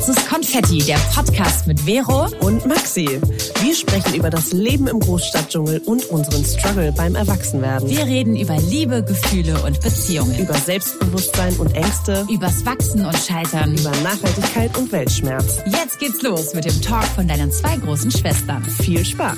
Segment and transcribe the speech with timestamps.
[0.00, 3.20] Schwarzes Konfetti, der Podcast mit Vero und Maxi.
[3.60, 7.90] Wir sprechen über das Leben im Großstadtdschungel und unseren Struggle beim Erwachsenwerden.
[7.90, 10.38] Wir reden über Liebe, Gefühle und Beziehungen.
[10.38, 12.26] Über Selbstbewusstsein und Ängste.
[12.30, 13.74] Übers Wachsen und Scheitern.
[13.74, 15.58] Über Nachhaltigkeit und Weltschmerz.
[15.66, 18.64] Jetzt geht's los mit dem Talk von deinen zwei großen Schwestern.
[18.64, 19.36] Viel Spaß!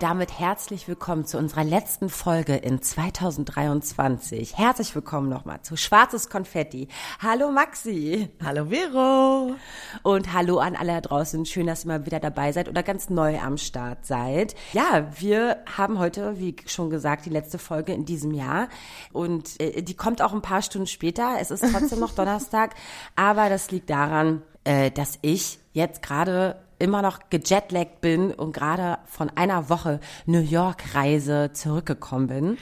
[0.00, 4.56] Und damit herzlich willkommen zu unserer letzten Folge in 2023.
[4.56, 6.88] Herzlich willkommen nochmal zu Schwarzes Konfetti.
[7.22, 8.30] Hallo Maxi.
[8.42, 9.56] Hallo Vero.
[10.02, 11.44] Und hallo an alle da draußen.
[11.44, 14.54] Schön, dass ihr mal wieder dabei seid oder ganz neu am Start seid.
[14.72, 18.70] Ja, wir haben heute, wie schon gesagt, die letzte Folge in diesem Jahr.
[19.12, 21.36] Und äh, die kommt auch ein paar Stunden später.
[21.40, 22.74] Es ist trotzdem noch Donnerstag.
[23.16, 28.98] Aber das liegt daran, äh, dass ich jetzt gerade immer noch gejetlaggt bin und gerade
[29.06, 32.58] von einer Woche New York Reise zurückgekommen bin.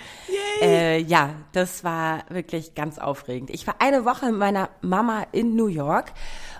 [0.61, 3.51] Äh, ja, das war wirklich ganz aufregend.
[3.51, 6.13] Ich war eine Woche mit meiner Mama in New York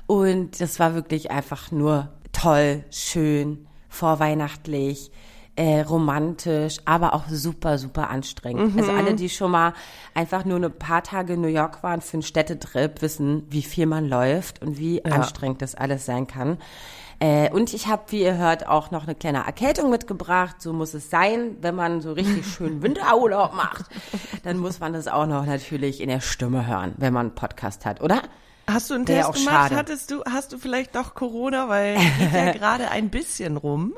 [0.07, 5.11] und das war wirklich einfach nur toll, schön, vorweihnachtlich.
[5.57, 8.75] Äh, romantisch, aber auch super, super anstrengend.
[8.75, 8.79] Mhm.
[8.79, 9.73] Also alle, die schon mal
[10.15, 13.87] einfach nur ein paar Tage in New York waren für einen Städtetrip, wissen, wie viel
[13.87, 15.11] man läuft und wie Ja.
[15.17, 16.59] anstrengend das alles sein kann.
[17.21, 20.57] Äh, und ich habe, wie ihr hört, auch noch eine kleine Erkältung mitgebracht.
[20.63, 23.87] So muss es sein, wenn man so richtig schön Winterurlaub macht.
[24.45, 27.85] Dann muss man das auch noch natürlich in der Stimme hören, wenn man einen Podcast
[27.87, 28.23] hat, oder?
[28.71, 29.55] Hast du einen Test auch gemacht?
[29.55, 29.77] schade.
[29.77, 33.95] Hattest du, hast du vielleicht doch Corona, weil geht ja gerade ein bisschen rum.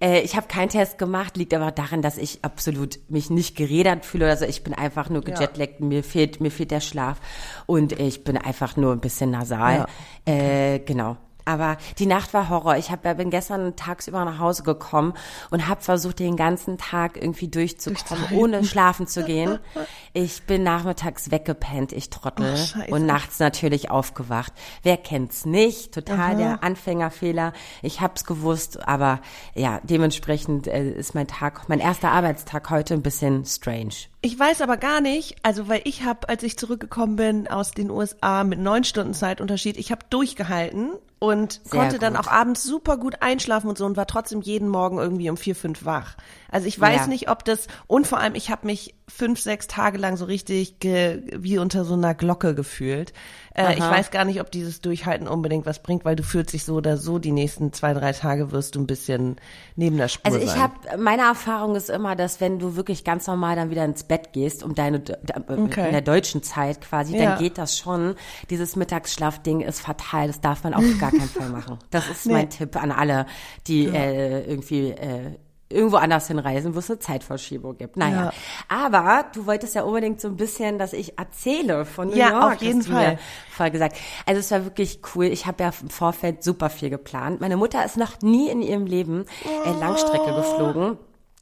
[0.00, 4.04] Äh, ich habe keinen Test gemacht, liegt aber daran, dass ich absolut mich nicht gerädert
[4.04, 4.28] fühle.
[4.28, 5.34] Also ich bin einfach nur Ja.
[5.34, 7.18] gejetlaggt, mir fehlt, mir fehlt der Schlaf
[7.66, 9.86] und ich bin einfach nur ein bisschen nasal.
[10.26, 11.16] Äh, genau.
[11.46, 12.76] Aber die Nacht war Horror.
[12.76, 15.14] Ich hab, bin gestern tagsüber nach Hause gekommen
[15.50, 19.58] und habe versucht, den ganzen Tag irgendwie durchzukommen, ohne schlafen zu gehen.
[20.12, 22.56] Ich bin nachmittags weggepennt, ich Trottel.
[22.88, 24.50] Oh, und nachts natürlich aufgewacht.
[24.82, 25.92] Wer kennt's nicht?
[25.92, 27.52] Total der Anfängerfehler.
[27.82, 29.20] Ich hab's gewusst, aber
[29.54, 33.94] ja, dementsprechend äh, ist mein Tag, mein erster Arbeitstag heute ein bisschen strange.
[34.26, 37.92] Ich weiß aber gar nicht, also weil ich habe, als ich zurückgekommen bin aus den
[37.92, 42.26] USA mit neun Stunden Zeitunterschied, ich habe durchgehalten und Sehr konnte dann gut.
[42.26, 45.54] auch abends super gut einschlafen und so und war trotzdem jeden Morgen irgendwie um vier,
[45.54, 46.16] fünf wach.
[46.50, 47.06] Also ich weiß Ja.
[47.08, 50.80] nicht, ob das und vor allem ich habe mich fünf, sechs Tage lang so richtig
[50.80, 53.12] ge, wie unter so einer Glocke gefühlt.
[53.54, 56.64] Äh, ich weiß gar nicht, ob dieses Durchhalten unbedingt was bringt, weil du fühlst dich
[56.64, 59.36] so oder so die nächsten zwei, drei Tage wirst du ein bisschen
[59.76, 63.26] neben der Spur Also ich habe, meine Erfahrung ist immer, dass wenn du wirklich ganz
[63.26, 65.86] normal dann wieder ins Bett gehst, um deine, äh, Okay.
[65.86, 67.24] in der deutschen Zeit quasi, Ja.
[67.26, 68.16] dann geht das schon.
[68.50, 71.78] Dieses Mittagsschlafding ist fatal, das darf man auf gar keinen Fall machen.
[71.90, 73.26] Das ist mein Tipp an alle,
[73.68, 75.36] die äh, irgendwie äh,
[75.68, 77.96] irgendwo anders hinreisen, wo es eine Zeitverschiebung gibt.
[77.96, 78.32] Naja, Ja.
[78.68, 82.54] aber du wolltest ja unbedingt so ein bisschen, dass ich erzähle von New Ja, York.
[82.54, 83.18] auf jeden Fall.
[83.50, 83.96] Voll gesagt.
[84.26, 85.24] Also es war wirklich cool.
[85.26, 87.40] Ich habe ja im Vorfeld super viel geplant.
[87.40, 89.24] Meine Mutter ist noch nie in ihrem Leben
[89.64, 90.98] äh, Langstrecke geflogen.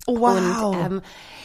[0.06, 0.62] Oh, wow.
[0.74, 1.02] Und ähm,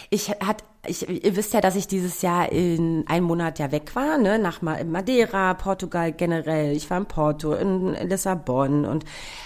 [0.09, 3.95] ich hat ich, ihr wisst ja, dass ich dieses Jahr in einem Monat ja weg
[3.95, 6.73] war, ne, nach Ma- Madeira, Portugal generell.
[6.75, 9.03] Ich war in Porto, in Lissabon und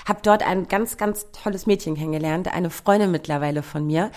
[0.08, 4.12] habe dort ein ganz, ganz tolles Mädchen kennengelernt, eine Freundin mittlerweile von mir.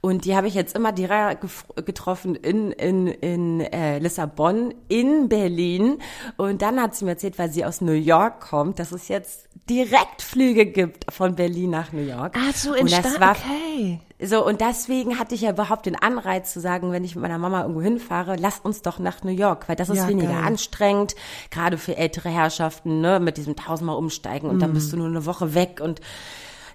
[0.00, 5.28] Und die habe ich jetzt immer direkt gef- getroffen in, in, in äh, Lissabon, in
[5.28, 5.98] Berlin.
[6.38, 9.46] Und dann hat sie mir erzählt, weil sie aus New York kommt, dass es jetzt
[9.68, 12.34] Direktflüge gibt von Berlin nach New York.
[12.36, 13.20] Ah, so Und das entstanden.
[13.20, 14.00] war Okay.
[14.24, 17.38] So, und deswegen hatte ich ja überhaupt den Anreiz zu sagen, wenn ich mit meiner
[17.38, 20.44] Mama irgendwo hinfahre, lass uns doch nach New York, weil das ist Ja, weniger geil.
[20.44, 21.14] anstrengend,
[21.50, 25.26] gerade für ältere Herrschaften, ne, mit diesem tausendmal umsteigen und dann bist du nur eine
[25.26, 26.00] Woche weg und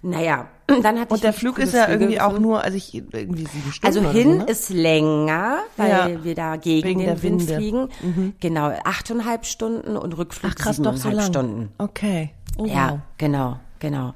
[0.04, 3.46] naja, dann hatte ich Und der Flug ist ja irgendwie auch nur, also ich irgendwie
[3.48, 3.98] sieben Stunden.
[4.06, 4.52] Also hin so, ne?
[4.52, 6.24] ist länger, weil Ja.
[6.24, 7.90] wir da gegen Wegen den Wind fliegen.
[8.40, 11.26] Genau, achteinhalb Stunden und Rückflug Ach krass, doch so siebeneinhalb lang.
[11.28, 11.72] Stunden.
[11.80, 12.30] Okay.
[12.60, 13.00] Oh, Ja, wow.
[13.18, 14.14] genau, genau.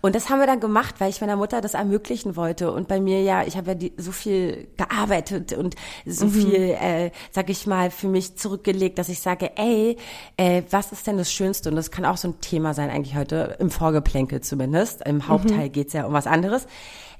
[0.00, 2.72] Und das haben wir dann gemacht, weil ich meiner Mutter das ermöglichen wollte.
[2.72, 5.74] Und bei mir ja, ich habe ja die, so viel gearbeitet und
[6.06, 6.30] so Mhm.
[6.32, 9.96] viel, äh, sag ich mal, für mich zurückgelegt, dass ich sage, ey,
[10.36, 11.70] äh, was ist denn das Schönste?
[11.70, 15.02] Und das kann auch so ein Thema sein eigentlich heute, im Vorgeplänkel zumindest.
[15.06, 15.72] Im Hauptteil Mhm.
[15.72, 16.66] geht's ja um was anderes.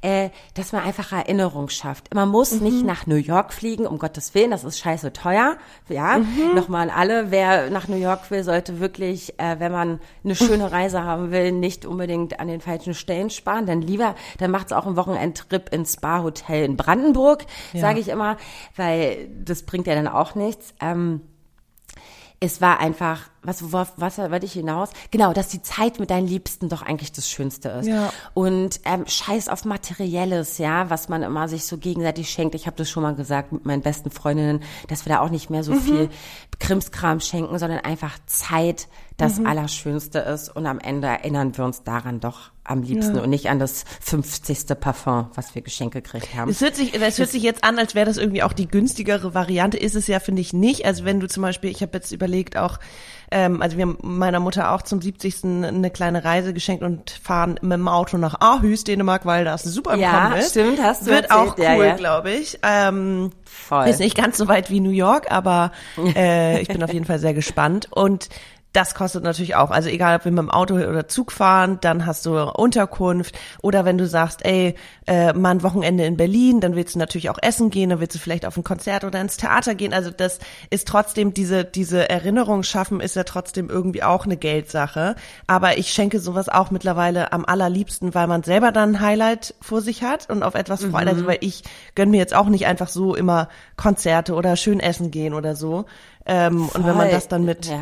[0.03, 2.15] Äh, dass man einfach Erinnerung schafft.
[2.15, 2.63] Man muss Mhm.
[2.63, 5.59] nicht nach New York fliegen, um Gottes Willen, das ist scheiße teuer.
[5.91, 6.55] Ja, Mhm.
[6.55, 10.73] nochmal an alle, wer nach New York will, sollte wirklich, äh, wenn man eine schöne
[10.73, 14.87] Reise haben will, nicht unbedingt an den falschen Stellen sparen, dann lieber, dann macht's auch
[14.87, 17.45] einen Wochenendtrip ins Spa-Hotel in Brandenburg,
[17.77, 18.39] sage ich immer,
[18.77, 20.73] weil das bringt ja dann auch nichts.
[20.81, 21.21] Ähm,
[22.43, 24.91] es war einfach was, worauf, was wollte ich hinaus?
[25.11, 27.87] Genau, dass die Zeit mit deinen Liebsten doch eigentlich das Schönste ist.
[27.87, 28.13] Ja.
[28.35, 32.55] Und ähm, scheiß auf Materielles, ja, was man immer sich so gegenseitig schenkt.
[32.55, 35.49] Ich habe das schon mal gesagt mit meinen besten Freundinnen, dass wir da auch nicht
[35.51, 36.11] mehr so viel
[36.59, 38.89] Krimskram schenken, sondern einfach Zeit
[39.21, 40.49] das Allerschönste ist.
[40.49, 44.79] Und am Ende erinnern wir uns daran doch am liebsten und nicht an das 50.
[44.79, 46.51] Parfum, was wir geschenkt gekriegt haben.
[46.51, 49.35] Es hört sich, es hört sich jetzt an, als wäre das irgendwie auch die günstigere
[49.35, 49.77] Variante.
[49.77, 50.85] Ist es ja, finde ich, nicht.
[50.85, 52.79] Also wenn du zum Beispiel, ich habe jetzt überlegt auch,
[53.31, 55.45] ähm, also wir haben meiner Mutter auch zum 70.
[55.45, 59.95] eine kleine Reise geschenkt und fahren mit dem Auto nach Aarhus, Dänemark, weil das super
[59.95, 60.51] im Ja, ist.
[60.51, 61.95] stimmt, hast du Wird erzählt, auch ja, cool, ja.
[61.95, 62.59] glaube ich.
[62.63, 63.89] Ähm, Voll.
[63.89, 65.73] Ist nicht ganz so weit wie New York, aber
[66.17, 67.89] äh, ich bin auf jeden Fall sehr gespannt.
[67.91, 68.29] Und
[68.73, 69.71] das kostet natürlich auch.
[69.71, 73.37] Also egal, ob wir mit dem Auto oder Zug fahren, dann hast du Unterkunft.
[73.63, 74.77] Oder wenn du sagst, ey,
[75.07, 78.15] äh, mal ein Wochenende in Berlin, dann willst du natürlich auch essen gehen, dann willst
[78.15, 79.93] du vielleicht auf ein Konzert oder ins Theater gehen.
[79.93, 80.39] Also das
[80.71, 85.17] ist trotzdem, diese, diese Erinnerung schaffen ist ja trotzdem irgendwie auch eine Geldsache.
[85.49, 89.81] Aber ich schenke sowas auch mittlerweile am allerliebsten, weil man selber dann ein Highlight vor
[89.81, 91.09] sich hat und auf etwas freut.
[91.09, 91.65] Also weil ich
[91.97, 95.87] gönn mir jetzt auch nicht einfach so immer Konzerte oder schön essen gehen oder so.
[96.25, 97.81] Ähm, und wenn man das dann mit Ja.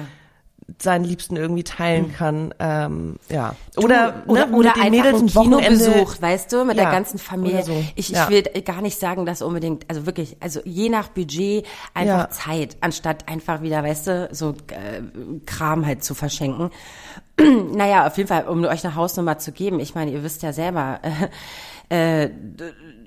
[0.80, 3.54] Seinen Liebsten irgendwie teilen kann, ähm, ja.
[3.78, 5.42] Oder, oder, ne, oder mit den einfach Mädels ein.
[5.42, 7.56] Kinobesuch, weißt du, mit Ja, der ganzen Familie.
[7.58, 7.84] oder so.
[7.96, 8.28] Ich, ich Ja.
[8.28, 12.30] will gar nicht sagen, dass unbedingt, also wirklich, also je nach Budget einfach Ja.
[12.30, 15.00] Zeit, anstatt einfach wieder, weißt du, so äh,
[15.46, 16.70] Kram halt zu verschenken.
[17.72, 20.52] naja, auf jeden Fall, um euch eine Hausnummer zu geben, ich meine, ihr wisst ja
[20.52, 21.00] selber,
[21.88, 22.30] äh, äh,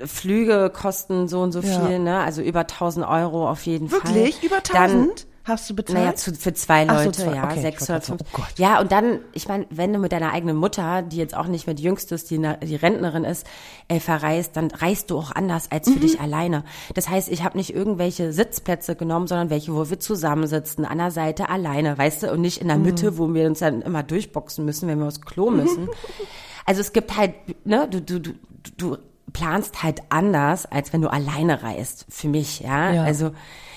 [0.06, 1.86] Flüge kosten so und so Ja.
[1.86, 2.22] viel, ne?
[2.22, 4.02] Also über 1000 Euro auf jeden Fall.
[4.16, 4.44] Wirklich?
[4.44, 5.28] Über Dann, 1000?
[5.52, 6.00] Hast du bezahlt?
[6.00, 7.36] naja, zu, für zwei Ach so, Leute, zwei.
[7.36, 8.30] ja, Okay, ich sechs wollte oder grad sagen, fünf.
[8.34, 8.58] oh Gott.
[8.60, 11.68] Ja, und dann, ich meine, wenn du mit deiner eigenen Mutter, die jetzt auch nicht
[11.68, 13.46] mehr die jüngste ist, die, na- die Rentnerin ist,
[13.88, 16.02] äh, verreist, dann reist du auch anders als für Mhm.
[16.02, 16.64] dich alleine.
[16.96, 21.12] Das heißt, ich habe nicht irgendwelche Sitzplätze genommen, sondern welche, wo wir zusammensitzen, an der
[21.12, 22.84] Seite alleine, weißt du, und nicht in der Mhm.
[22.84, 25.90] Mitte, wo wir uns dann immer durchboxen müssen, wenn wir aufs Klo müssen.
[26.64, 27.34] Also es gibt halt,
[27.66, 28.32] ne, du, du, du,
[28.78, 28.98] du
[29.34, 32.92] planst halt anders, als wenn du alleine reist, für mich, ja.
[32.94, 33.04] Ja.
[33.04, 33.32] Also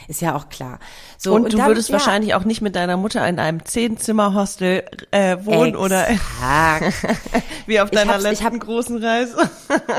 [0.06, 0.79] ist ja auch klar.
[1.25, 4.85] So, und, du dann, würdest ja, wahrscheinlich auch nicht mit deiner Mutter in einem Zehn-Zimmer-Hostel
[5.11, 6.93] äh, wohnen oder Exakt,
[7.67, 9.37] wie auf deiner letzten hab- großen Reise.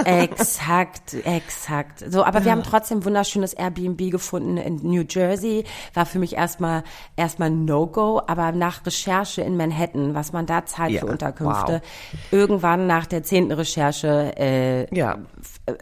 [0.06, 2.04] exakt, exakt.
[2.10, 5.64] So, aber wir haben trotzdem ein wunderschönes Airbnb gefunden in New Jersey.
[5.94, 6.84] War für mich erstmal
[7.16, 12.22] erstmal No-Go, aber nach Recherche in Manhattan, was man da zahlt Ja, für Unterkünfte, wow.
[12.32, 15.18] irgendwann nach der zehnten Recherche äh, Ja.
[15.66, 15.74] äh,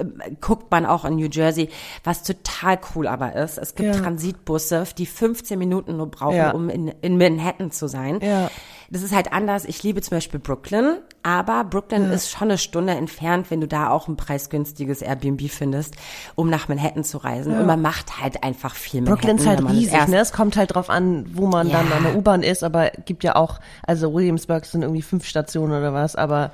[0.41, 1.69] guckt man auch in New Jersey,
[2.03, 3.57] was total cool aber ist.
[3.57, 4.01] Es gibt Ja.
[4.01, 6.51] Transitbusse, die 15 Minuten nur brauchen, Ja.
[6.51, 8.19] um in, in Manhattan zu sein.
[8.21, 8.49] Ja.
[8.89, 9.65] Das ist halt anders.
[9.65, 13.89] Ich liebe zum Beispiel Brooklyn, aber Brooklyn ist schon eine Stunde entfernt, wenn du da
[13.89, 15.95] auch ein preisgünstiges Airbnb findest,
[16.35, 17.57] um nach Manhattan zu reisen.
[17.57, 20.17] Und man macht halt einfach viel Brooklyn ist Manhattan, halt riesig, ne?
[20.19, 21.95] Es kommt halt drauf an, wo man dann Ja.
[21.97, 25.93] an der U-Bahn ist, aber gibt ja auch, also Williamsburg sind irgendwie fünf Stationen oder
[25.93, 26.51] was, aber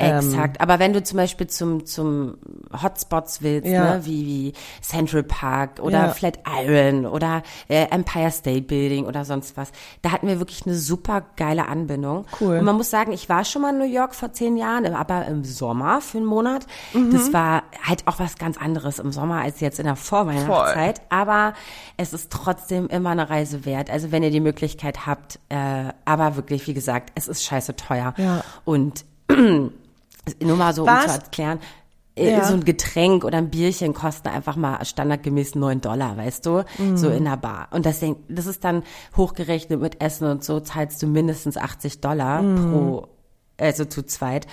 [0.00, 0.60] ähm, Exakt.
[0.60, 2.38] Aber wenn du zum Beispiel zum, zum
[2.82, 3.96] Hotspots willst, Ja.
[3.96, 4.52] ne, wie, wie
[4.82, 6.08] Central Park oder Ja.
[6.08, 9.70] Flatiron oder äh, Empire State Building oder sonst was,
[10.02, 12.24] da hatten wir wirklich eine super geile Anbindung.
[12.40, 12.58] Cool.
[12.58, 15.26] Und man muss sagen, ich war schon mal in New York vor zehn Jahren, aber
[15.26, 16.66] im Sommer für einen Monat.
[16.94, 17.10] Mhm.
[17.12, 21.02] Das war halt auch was ganz anderes im Sommer als jetzt in der Vorweihnachtszeit.
[21.10, 21.54] Aber
[21.96, 23.90] es ist trotzdem immer eine Reise wert.
[23.90, 28.14] Also wenn ihr die Möglichkeit habt, äh, aber wirklich, wie gesagt, es ist scheiße teuer.
[28.16, 28.42] Ja.
[28.64, 29.04] Und
[30.42, 31.04] nur mal so, um Was?
[31.04, 31.58] zu erklären,
[32.16, 32.44] äh, Ja.
[32.44, 36.64] so ein Getränk oder ein Bierchen kosten einfach mal standardgemäß neun Dollar, weißt du,
[36.94, 37.14] so Mhm.
[37.16, 37.68] in der Bar.
[37.70, 38.82] Und das, das ist dann
[39.16, 42.56] hochgerechnet mit Essen und so, zahlst du mindestens 80 Dollar Mhm.
[42.70, 43.08] pro,
[43.58, 44.46] also zu zweit.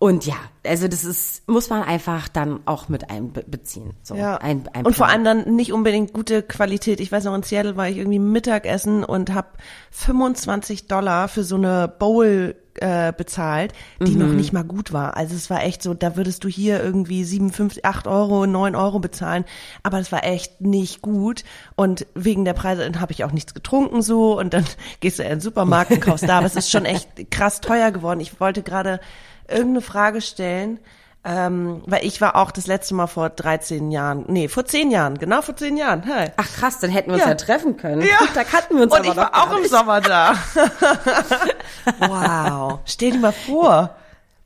[0.00, 0.34] Und ja,
[0.66, 3.94] also das ist, muss man einfach dann auch mit einbeziehen.
[4.02, 4.36] So, Ja.
[4.36, 7.00] ein, ein und vor allem dann nicht unbedingt gute Qualität.
[7.00, 9.48] Ich weiß noch, in Seattle war ich irgendwie Mittagessen und habe
[9.92, 15.16] 25 Dollar für so eine Bowl äh, bezahlt, die noch nicht mal gut war.
[15.16, 18.98] Also es war echt so, da würdest du hier irgendwie 57, 8 Euro, 9 Euro
[18.98, 19.44] bezahlen,
[19.82, 21.44] aber es war echt nicht gut
[21.76, 24.64] und wegen der Preise habe ich auch nichts getrunken so und dann
[25.00, 27.90] gehst du in den Supermarkt und kaufst da, aber es ist schon echt krass teuer
[27.90, 28.20] geworden.
[28.20, 29.00] Ich wollte gerade
[29.48, 30.78] irgendeine Frage stellen,
[31.24, 35.16] ähm, weil ich war auch das letzte Mal vor 13 Jahren, nee, vor 10 Jahren,
[35.18, 36.02] genau vor 10 Jahren.
[36.02, 36.30] Hey.
[36.36, 37.30] Ach krass, dann hätten wir uns Ja.
[37.30, 38.02] ja, treffen können.
[38.02, 38.18] Ja.
[38.34, 39.70] Da kannten wir uns Und aber ich war auch im nicht.
[39.70, 40.34] Sommer da.
[41.98, 42.80] wow.
[42.84, 43.94] Stell dir mal vor.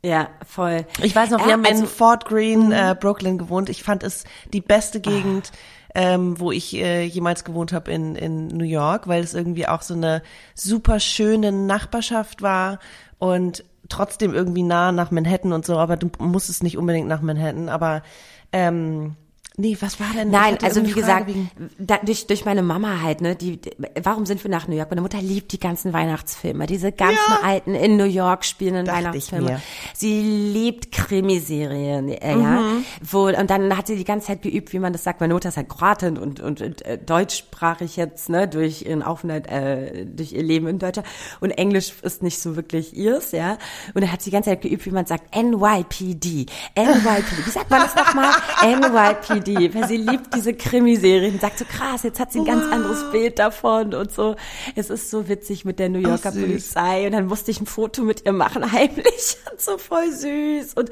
[0.03, 0.87] Ja, voll.
[1.03, 3.69] Ich weiß noch, wir haben also- in Fort Greene, äh, Brooklyn gewohnt.
[3.69, 5.51] Ich fand es die beste Gegend,
[5.95, 9.83] ähm, wo ich äh, jemals gewohnt habe in, in New York, weil es irgendwie auch
[9.83, 10.23] so eine
[10.55, 12.79] super schöne Nachbarschaft war
[13.19, 17.69] und trotzdem irgendwie nah nach Manhattan und so, aber du musstest nicht unbedingt nach Manhattan,
[17.69, 18.03] aber
[18.53, 19.17] ähm,
[19.61, 20.31] Nee, was war denn?
[20.31, 21.31] Nein, also wie Frage gesagt,
[21.79, 23.73] da, durch, durch meine Mama halt, ne, die, die,
[24.05, 24.89] warum sind wir nach New York?
[24.91, 27.49] Meine Mutter liebt die ganzen Weihnachtsfilme, diese ganzen Ja.
[27.49, 29.61] alten in New York spielenden Dachte ich Weihnachtsfilme.
[29.95, 32.43] Sie liebt Krimiserien, äh, Mhm.
[32.43, 32.63] ja.
[33.03, 35.21] Wo, und dann hat sie die ganze Zeit geübt, wie man das sagt.
[35.21, 39.49] Meine Mutter ist halt Kroatin und, und, und äh, deutschsprachig jetzt, ne, durch ihren Aufenthalt,
[39.49, 41.09] äh, durch ihr Leben in Deutschland.
[41.41, 43.59] Und Englisch ist nicht so wirklich ihrs, ja.
[43.95, 46.47] Und dann hat sie die ganze Zeit geübt, wie man sagt, NYPD,
[46.77, 47.45] NYPD.
[47.45, 48.31] Wie sagt man das nochmal?
[48.63, 49.48] NYPD.
[49.57, 51.39] Weil sie liebt diese Krimiserien.
[51.39, 54.37] Sagt so, krass, jetzt hat sie ein ganz anderes Bild davon und so.
[54.75, 56.43] Es ist so witzig mit der New Yorker süß.
[56.43, 57.07] Polizei.
[57.07, 59.37] Und dann musste ich ein Foto mit ihr machen, heimlich.
[59.51, 60.75] Und so voll süß.
[60.75, 60.91] Und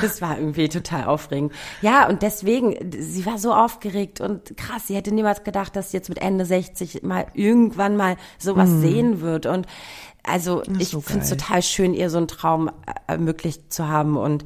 [0.00, 1.52] das war irgendwie total aufregend.
[1.80, 5.96] Ja, und deswegen, sie war so aufgeregt und krass, sie hätte niemals gedacht, dass sie
[5.96, 9.46] jetzt mit Ende 60 mal irgendwann mal sowas sehen wird.
[9.46, 9.66] Und
[10.22, 12.72] also ich so finde es total schön, ihr so einen Traum äh,
[13.08, 14.16] ermöglicht zu haben.
[14.16, 14.44] Und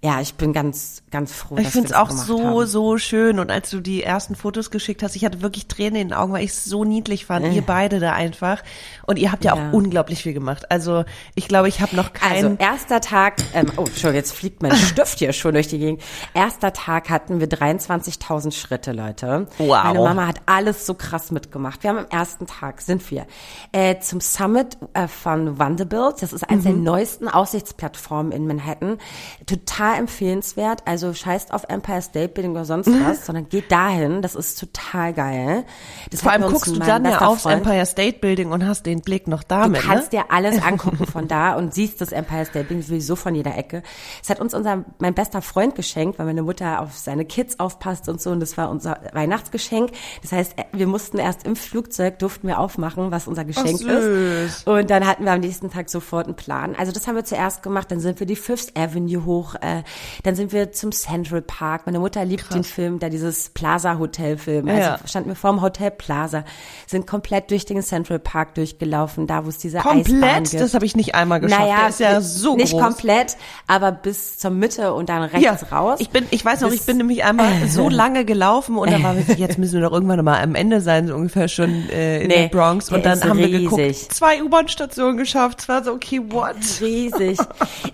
[0.00, 2.66] ja, ich bin ganz, ganz froh, Ich finde es auch so, haben.
[2.68, 3.40] so schön.
[3.40, 6.32] Und als du die ersten Fotos geschickt hast, ich hatte wirklich Tränen in den Augen,
[6.32, 7.52] weil ich es so niedlich fand.
[7.52, 8.62] Ihr beide da einfach.
[9.06, 9.70] Und ihr habt ja, Ja.
[9.70, 10.70] auch unglaublich viel gemacht.
[10.70, 12.58] Also ich glaube, ich habe noch Also keinen.
[12.58, 16.00] erster Tag, ähm, oh, schon jetzt fliegt mein Stift hier schon durch die Gegend.
[16.32, 19.48] Erster Tag hatten wir 23.000 Schritte, Leute.
[19.58, 19.82] Wow.
[19.82, 21.82] Meine Mama hat alles so krass mitgemacht.
[21.82, 23.26] Wir haben am ersten Tag sind wir
[23.72, 26.22] äh, zum Summit äh, von Vanderbilt.
[26.22, 26.68] Das ist eines Mhm.
[26.68, 28.98] der neuesten Aussichtsplattformen in Manhattan.
[29.46, 30.82] Total empfehlenswert.
[30.84, 34.22] Also scheißt auf Empire State Building oder sonst was, sondern geht dahin.
[34.22, 35.64] Das ist total geil.
[36.10, 39.00] Das Vor allem guckst du dann ja aufs Freund- Empire State Building und hast den
[39.00, 39.82] Blick noch damit.
[39.82, 40.20] Du kannst ne?
[40.20, 43.82] dir alles angucken von da und siehst das Empire State Building sowieso von jeder Ecke.
[44.22, 48.08] Es hat uns unser, mein bester Freund geschenkt, weil meine Mutter auf seine Kids aufpasst
[48.08, 49.90] und so und das war unser Weihnachtsgeschenk.
[50.22, 53.88] Das heißt, wir mussten erst im Flugzeug, durften wir aufmachen, was unser Geschenk süß.
[53.88, 54.66] ist.
[54.66, 56.74] Und dann hatten wir am nächsten Tag sofort einen Plan.
[56.76, 59.77] Also das haben wir zuerst gemacht, dann sind wir die Fifth Avenue hoch, äh,
[60.22, 61.82] dann sind wir zum Central Park.
[61.86, 64.68] Meine Mutter liebt den Film, da dieses Plaza Hotel Film.
[64.68, 64.98] Also Ja.
[65.06, 66.44] standen wir vorm Hotel Plaza,
[66.86, 70.50] sind komplett durch den Central Park durchgelaufen, da wo es diese Eisbahn Komplett?
[70.50, 70.62] gibt.
[70.62, 71.60] Das habe ich nicht einmal geschafft.
[71.62, 72.82] Naja, Der ist ja so nicht groß.
[72.82, 75.98] komplett, aber bis zur Mitte und dann rechts raus.
[76.00, 79.02] Ich bin, ich weiß noch, Bis- ich bin nämlich einmal so lange gelaufen und dann
[79.02, 81.88] waren wir, so, jetzt müssen wir doch irgendwann mal am Ende sein, so ungefähr schon
[81.90, 82.90] äh, in Nee, der Bronx.
[82.90, 84.08] Und dann haben wir geguckt, riesig.
[84.10, 85.60] zwei U-Bahn-Stationen geschafft.
[85.60, 86.56] Es war so, okay, what?
[86.80, 87.38] riesig.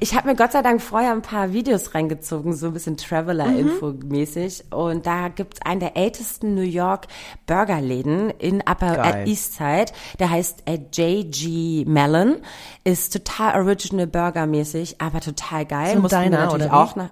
[0.00, 4.73] Ich habe mir Gott sei Dank vorher ein paar Videos reingezogen, so ein bisschen Traveler-Info-mäßig.
[4.73, 7.07] Und da gibt's einen der ältesten New York
[7.47, 9.28] Burgerläden in Upper Geil.
[9.28, 9.87] East Side.
[10.19, 11.85] Der heißt äh, J.G.
[11.87, 12.37] Mellon.
[12.85, 15.95] Ist total original Burger-mäßig, aber total geil.
[15.95, 16.76] So Mussten Diner, natürlich oder wie?
[16.76, 17.11] auch nach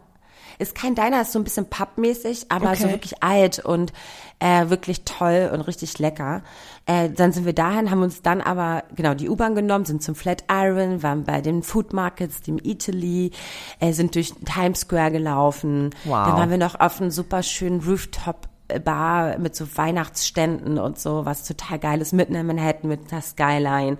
[0.58, 2.92] ist kein Diner, ist so ein bisschen pubmäßig, aber so Okay.
[2.92, 3.92] wirklich alt und
[4.38, 6.42] äh, wirklich toll und richtig lecker.
[6.86, 10.14] Äh, dann sind wir dahin, haben uns dann aber genau die U-Bahn genommen, sind zum
[10.14, 13.30] Flatiron, waren bei den Food Markets, dem Italy,
[13.80, 15.90] äh, sind durch Times Square gelaufen.
[16.04, 16.26] Wow.
[16.26, 18.48] Dann waren wir noch auf einem super schönen Rooftop.
[18.84, 23.20] Bar mit so Weihnachtsständen und so, was total geil ist, mitten in Manhattan mit der
[23.20, 23.98] Skyline.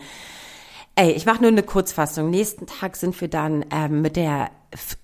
[0.94, 2.30] Ey, ich mache nur eine Kurzfassung.
[2.30, 4.50] Nächsten Tag sind wir dann ähm, mit der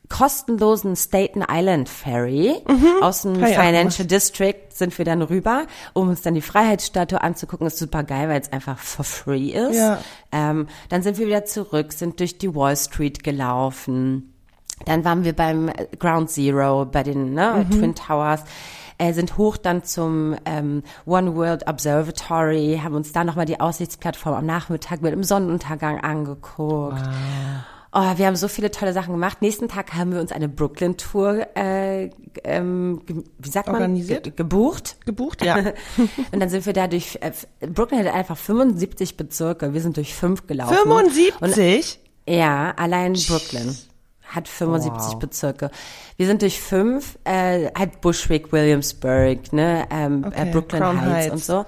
[0.08, 2.56] kostenlosen Staten Island Ferry
[3.00, 7.66] aus dem auch Financial District sind wir dann rüber, um uns dann die Freiheitsstatue anzugucken.
[7.66, 9.76] Ist super geil, weil es einfach for free ist.
[9.76, 9.98] Ja.
[10.32, 14.32] Ähm, dann sind wir wieder zurück, sind durch die Wall Street gelaufen.
[14.86, 18.44] Dann waren wir beim Ground Zero, bei den ne, Twin Towers,
[18.98, 24.34] äh, sind hoch dann zum ähm, One World Observatory, haben uns da nochmal die Aussichtsplattform
[24.34, 27.02] am Nachmittag mit dem Sonnenuntergang angeguckt.
[28.00, 29.42] Oh, wir haben so viele tolle Sachen gemacht.
[29.42, 32.10] Nächsten Tag haben wir uns eine Brooklyn-Tour, äh,
[32.44, 33.00] ähm,
[33.38, 33.74] wie sagt man?
[33.74, 34.22] Organisiert?
[34.22, 34.98] Ge gebucht.
[35.04, 35.56] Gebucht, ja.
[36.32, 37.32] Und dann sind wir da durch, äh,
[37.66, 39.74] Brooklyn hat einfach 75 Bezirke.
[39.74, 40.76] Wir sind durch fünf gelaufen.
[40.76, 41.98] 75?
[42.28, 43.76] Ja, allein Brooklyn
[44.28, 45.70] hat 75 Bezirke.
[46.16, 51.14] Wir sind durch fünf, äh, halt Bushwick, Williamsburg, ne, ähm, Okay, äh, Brooklyn Crown Heights,
[51.14, 51.32] Heights.
[51.32, 51.64] und so.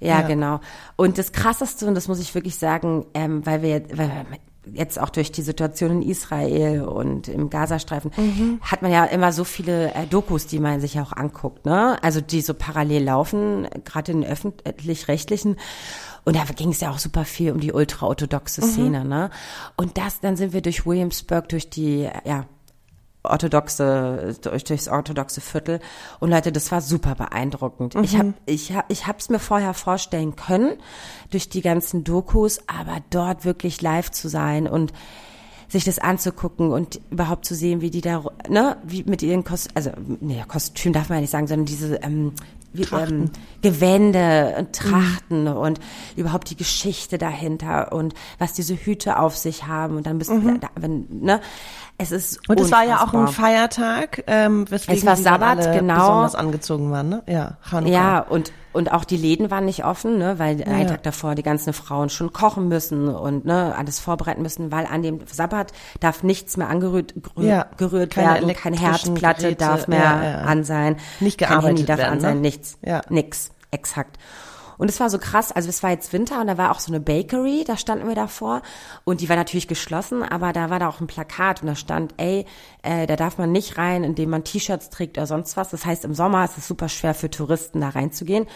[0.00, 0.26] Ja, Ja.
[0.26, 0.58] genau.
[0.96, 4.26] Und das Krasseste, und das muss ich wirklich sagen, ähm, weil wir, weil wir
[4.74, 8.58] jetzt auch durch die Situation in Israel und im Gazastreifen, Mhm.
[8.62, 11.96] hat man ja immer so viele äh, Dokus, die man sich auch anguckt, ne?
[12.02, 15.56] Also die so parallel laufen, gerade in den öffentlich-rechtlichen.
[16.24, 19.30] Und da ging es ja auch super viel um die ultraorthodoxe Szene, ne?
[19.76, 22.44] Und das, dann sind wir durch Williamsburg, durch die, ja,
[23.22, 25.80] orthodoxe durch durchs orthodoxe Viertel
[26.20, 27.94] und Leute das war super beeindruckend.
[27.96, 30.78] Ich habe ich hab, ich hab's mir vorher vorstellen können
[31.30, 34.92] durch die ganzen Dokus aber dort wirklich live zu sein und
[35.68, 39.72] sich das anzugucken und überhaupt zu sehen, wie die da, ne, wie mit ihren Kostüm,
[39.74, 42.32] also, nee, Kostüm darf man ja nicht sagen, sondern diese ähm,
[42.72, 43.30] wie, ähm,
[43.62, 45.80] Gewände und Trachten und
[46.16, 50.58] überhaupt die Geschichte dahinter und was diese Hüte auf sich haben und dann bist du
[50.58, 51.40] da, wenn, ne?
[52.00, 53.46] Es ist Und es war ja auch ein unfassbar.
[53.46, 55.94] Feiertag, ähm, weswegen Es war Sabbat, alle genau.
[55.96, 57.22] besonders angezogen waren, ne?
[57.26, 57.92] Ja, Chanukka.
[57.92, 60.84] Ja, und, und auch die Läden waren nicht offen, ne, weil einen Ja.
[60.90, 65.02] Tag davor die ganzen Frauen schon kochen müssen und ne, alles vorbereiten müssen, weil an
[65.02, 69.88] dem Sabbat darf nichts mehr angerührt gerü- Ja, gerührt keine werden, keine Herdplatte Geräte, darf
[69.88, 70.38] mehr ja, ja.
[70.42, 72.40] an sein, Nicht kein gearbeitet Handy darf werden, an sein, ne?
[72.42, 73.00] nichts, Ja.
[73.08, 74.18] nix, exakt.
[74.78, 76.92] Und es war so krass, also es war jetzt Winter und da war auch so
[76.92, 78.62] eine Bakery, da standen wir davor
[79.04, 82.14] und die war natürlich geschlossen, aber da war da auch ein Plakat und da stand,
[82.16, 82.46] ey,
[82.82, 85.70] äh, da darf man nicht rein, indem man T-Shirts trägt oder sonst was.
[85.70, 88.46] Das heißt, im Sommer ist es super schwer für Touristen da reinzugehen.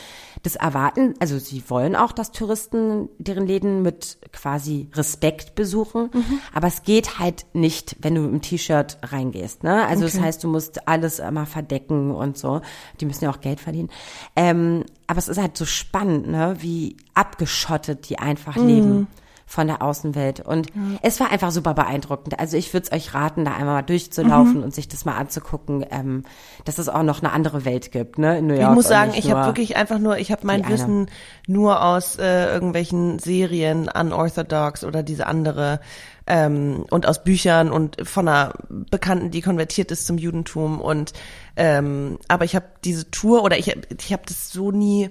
[0.44, 6.10] Das erwarten, also sie wollen auch, dass Touristen deren Läden mit quasi Respekt besuchen,
[6.54, 9.64] aber es geht halt nicht, wenn du einem T-Shirt reingehst.
[9.64, 9.86] Ne?
[9.86, 12.60] Also das heißt, du musst alles immer verdecken und so.
[13.00, 13.90] Die müssen ja auch Geld verdienen.
[14.36, 16.56] Ähm, aber es ist halt so spannend, ne?
[16.60, 19.08] wie abgeschottet die einfach leben
[19.44, 20.40] von der Außenwelt.
[20.40, 20.68] Und
[21.02, 22.40] es war einfach super beeindruckend.
[22.40, 25.84] Also ich würde es euch raten, da einmal mal durchzulaufen und sich das mal anzugucken,
[25.90, 26.22] ähm,
[26.64, 28.38] dass es auch noch eine andere Welt gibt, ne?
[28.38, 28.70] In New York.
[28.70, 30.74] Ich muss sagen, ich habe wirklich einfach nur, ich habe mein die eine.
[30.74, 31.10] Wissen
[31.46, 35.80] nur aus äh, irgendwelchen Serien, Unorthodox oder diese andere
[36.26, 41.12] ähm, und aus Büchern und von einer Bekannten, die konvertiert ist zum Judentum und
[41.56, 45.10] ähm, aber ich habe diese Tour oder ich ich habe das so nie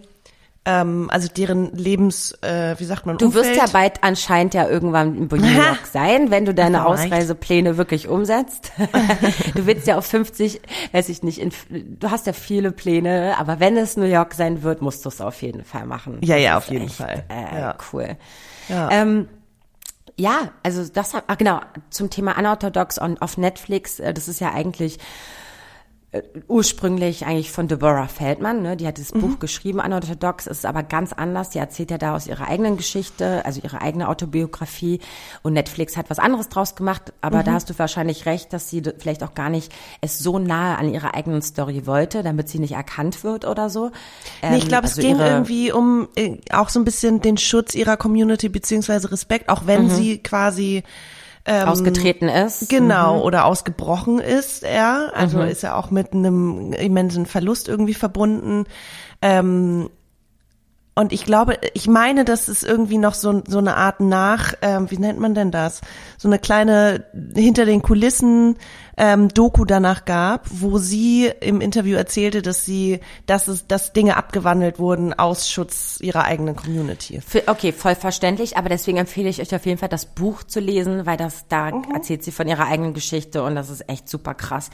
[0.64, 5.16] ähm, also deren Lebens äh, wie sagt man Du wirst ja bald anscheinend ja irgendwann
[5.16, 7.06] in New York sein, wenn du deine Vielleicht.
[7.06, 8.72] Ausreisepläne wirklich umsetzt.
[9.56, 11.52] du willst ja auf 50, weiß ich nicht, in,
[12.00, 15.20] du hast ja viele Pläne, aber wenn es New York sein wird, musst du es
[15.20, 16.20] auf jeden Fall machen.
[16.22, 17.24] Ja, ja, auf jeden echt, Fall.
[17.28, 17.76] Äh, Ja.
[17.92, 18.18] Cool.
[18.70, 18.90] Ja.
[18.92, 19.28] Ähm,
[20.22, 24.54] ja, also das, ah, genau, zum Thema Unorthodox on, auf Netflix, äh, das ist ja
[24.54, 25.00] eigentlich
[26.50, 28.76] ursprünglich eigentlich von Deborah Feldman, ne?
[28.76, 32.16] die hat das Buch geschrieben, Unorthodox, es ist aber ganz anders, die erzählt ja da
[32.16, 35.00] aus ihrer eigenen Geschichte, also ihre eigene Autobiografie.
[35.42, 38.84] Und Netflix hat was anderes draus gemacht, aber da hast du wahrscheinlich recht, dass sie
[38.98, 42.74] vielleicht auch gar nicht es so nahe an ihrer eigenen Story wollte, damit sie nicht
[42.74, 43.92] erkannt wird oder so.
[44.42, 47.38] Nee, ich Ähm, glaube, also es ging irgendwie um äh, auch so ein bisschen den
[47.38, 50.84] Schutz ihrer Community beziehungsweise Respekt, auch wenn sie quasi
[51.46, 52.70] ähm, ausgetreten ist.
[52.70, 53.22] Genau, Mhm.
[53.24, 55.12] oder ausgebrochen ist er.
[55.16, 58.66] Also ist er auch mit einem immensen Verlust irgendwie verbunden.
[59.22, 59.90] Ähm,
[60.94, 64.92] und ich glaube, ich meine, dass es irgendwie noch so, so eine Art nach, ähm,
[64.92, 65.82] wie nennt man denn das?
[66.18, 68.58] So eine kleine hinter den Kulissen
[68.98, 74.18] ähm, Doku danach gab, wo sie im Interview erzählte, dass sie, dass es, dass Dinge
[74.18, 77.22] abgewandelt wurden aus Schutz ihrer eigenen Community.
[77.26, 80.60] Für, okay, voll verständlich, aber deswegen empfehle ich euch auf jeden Fall das Buch zu
[80.60, 81.94] lesen, weil das da Mhm.
[81.94, 84.70] erzählt sie von ihrer eigenen Geschichte und das ist echt super krass.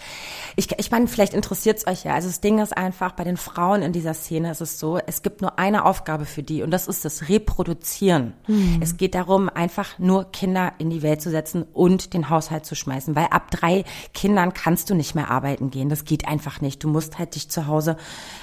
[0.56, 2.14] Ich, ich meine, vielleicht interessiert es euch ja.
[2.14, 5.22] Also das Ding ist einfach, bei den Frauen in dieser Szene ist es so, es
[5.22, 8.34] gibt nur eine Aufgabe für die und das ist das Reproduzieren.
[8.48, 8.80] Mhm.
[8.82, 12.76] Es geht darum, einfach nur Kinder in die Welt zu setzen und den Haushalt zu
[12.76, 13.84] schmeißen, weil ab drei
[14.18, 15.90] Kindern kannst du nicht mehr arbeiten gehen.
[15.90, 16.84] Das geht einfach nicht.
[16.84, 17.98] Du musst halt dich zu Hause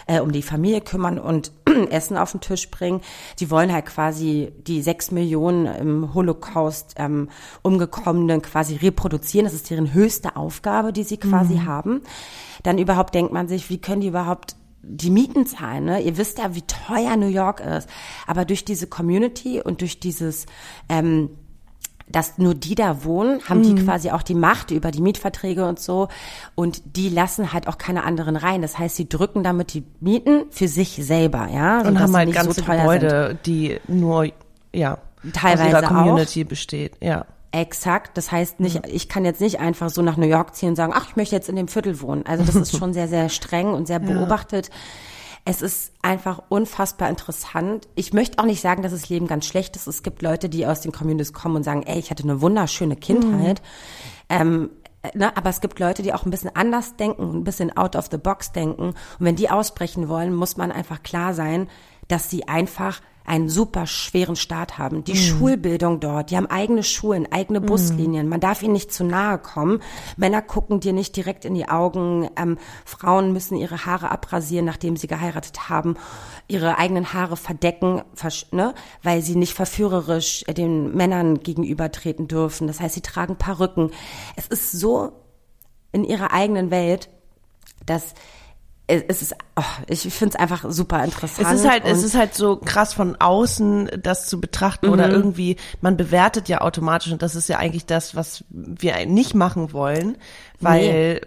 [0.06, 1.50] äh, um die Familie kümmern und
[1.90, 3.00] Essen auf den Tisch bringen.
[3.40, 7.28] Die wollen halt quasi die sechs Millionen im Holocaust ähm,
[7.62, 9.46] umgekommenen quasi reproduzieren.
[9.46, 12.02] Das ist deren höchste Aufgabe, die sie quasi haben.
[12.62, 14.54] Dann überhaupt denkt man sich, wie können die überhaupt
[14.86, 16.00] die Mieten zahlen, ne?
[16.02, 17.88] Ihr wisst ja, wie teuer New York ist.
[18.26, 20.46] Aber durch diese Community und durch dieses
[20.88, 21.30] ähm,
[22.06, 25.80] dass nur die da wohnen, haben die quasi auch die Macht über die Mietverträge und
[25.80, 26.08] so.
[26.54, 28.62] Und die lassen halt auch keine anderen rein.
[28.62, 31.80] Das heißt, sie drücken damit die Mieten für sich selber, ja.
[31.80, 34.28] Und haben halt ganze so Gebäude, die nur,
[34.72, 34.98] ja,
[35.32, 37.26] Teilweise aus ihrer Community besteht, ja.
[37.52, 38.18] Exakt.
[38.18, 40.92] Das heißt nicht, ich kann jetzt nicht einfach so nach New York ziehen und sagen,
[40.94, 42.26] ach, ich möchte jetzt in dem Viertel wohnen.
[42.26, 44.70] Also das ist schon sehr, sehr streng und sehr beobachtet.
[45.46, 47.86] Es ist einfach unfassbar interessant.
[47.96, 49.86] Ich möchte auch nicht sagen, dass das Leben ganz schlecht ist.
[49.86, 52.96] Es gibt Leute, die aus den Communities kommen und sagen, ey, ich hatte eine wunderschöne
[52.96, 53.60] Kindheit.
[54.30, 54.70] Ähm,
[55.12, 57.94] ne, aber es gibt Leute, die auch ein bisschen anders denken und ein bisschen out
[57.94, 58.88] of the box denken.
[58.88, 61.68] Und wenn die ausbrechen wollen, muss man einfach klar sein,
[62.08, 65.02] dass sie einfach einen super schweren Start haben.
[65.04, 68.28] Die Schulbildung dort, die haben eigene Schulen, eigene Buslinien.
[68.28, 69.80] Man darf ihnen nicht zu nahe kommen.
[70.16, 72.28] Männer gucken dir nicht direkt in die Augen.
[72.36, 75.96] Ähm, Frauen müssen ihre Haare abrasieren, nachdem sie geheiratet haben,
[76.48, 78.02] ihre eigenen Haare verdecken,
[78.50, 82.66] ne, weil sie nicht verführerisch äh, den Männern gegenübertreten dürfen.
[82.66, 83.90] Das heißt, sie tragen Perücken.
[84.36, 85.12] Es ist so
[85.92, 87.08] in ihrer eigenen Welt,
[87.86, 88.14] dass
[88.86, 91.48] es ist, oh, ich finde es einfach super interessant.
[91.48, 95.14] Es ist halt, es ist halt so krass von außen, das zu betrachten oder Mhm.
[95.14, 99.72] irgendwie, man bewertet ja automatisch und das ist ja eigentlich das, was wir nicht machen
[99.72, 100.18] wollen,
[100.60, 101.22] weil.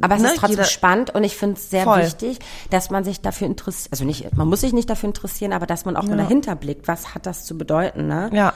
[0.00, 2.00] Aber es ne, ist trotzdem jeder- spannend und ich finde es sehr Voll.
[2.02, 2.38] wichtig,
[2.70, 5.84] dass man sich dafür interessiert, also nicht, man muss sich nicht dafür interessieren, aber dass
[5.84, 8.30] man auch mal dahinter blickt, was hat das zu bedeuten, ne?
[8.32, 8.52] Ja.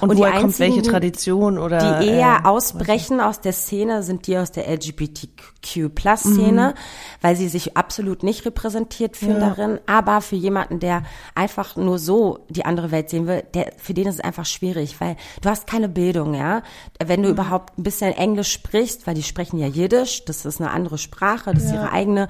[0.00, 1.98] Und, Und die woher kommt welche einzigen, Tradition oder.
[2.00, 6.78] Die eher äh, ausbrechen aus der Szene sind die aus der LGBTQ-Plus-Szene, Mhm.
[7.20, 9.78] weil sie sich absolut nicht repräsentiert fühlen darin.
[9.86, 11.02] Aber für jemanden, der
[11.34, 15.00] einfach nur so die andere Welt sehen will, der, für den ist es einfach schwierig,
[15.00, 16.62] weil du hast keine Bildung, ja.
[17.04, 17.24] Wenn Mhm.
[17.24, 20.98] du überhaupt ein bisschen Englisch sprichst, weil die sprechen ja Jiddisch, das ist eine andere
[20.98, 22.28] Sprache, das ist ihre eigene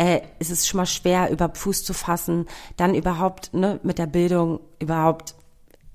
[0.00, 4.06] äh, ist es schon mal schwer, über Fuß zu fassen, dann überhaupt ne, mit der
[4.06, 5.34] Bildung überhaupt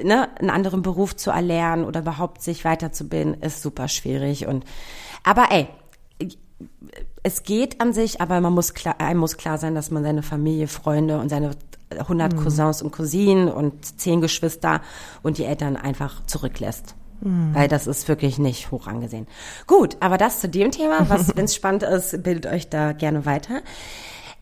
[0.03, 4.47] ne, einen anderen Beruf zu erlernen oder überhaupt sich weiterzubilden, ist super schwierig.
[4.47, 4.65] Und
[5.23, 5.67] aber ey,
[7.23, 10.23] es geht an sich, aber man muss klar, einem muss klar sein, dass man seine
[10.23, 11.51] Familie, Freunde und seine
[11.97, 14.81] 100 Cousins und Cousinen und zehn Geschwister
[15.21, 16.95] und die Eltern einfach zurücklässt.
[17.53, 19.27] Weil das ist wirklich nicht hoch angesehen.
[19.65, 23.25] Gut, aber das zu dem Thema, was, wenn es spannend ist, bildet euch da gerne
[23.25, 23.61] weiter.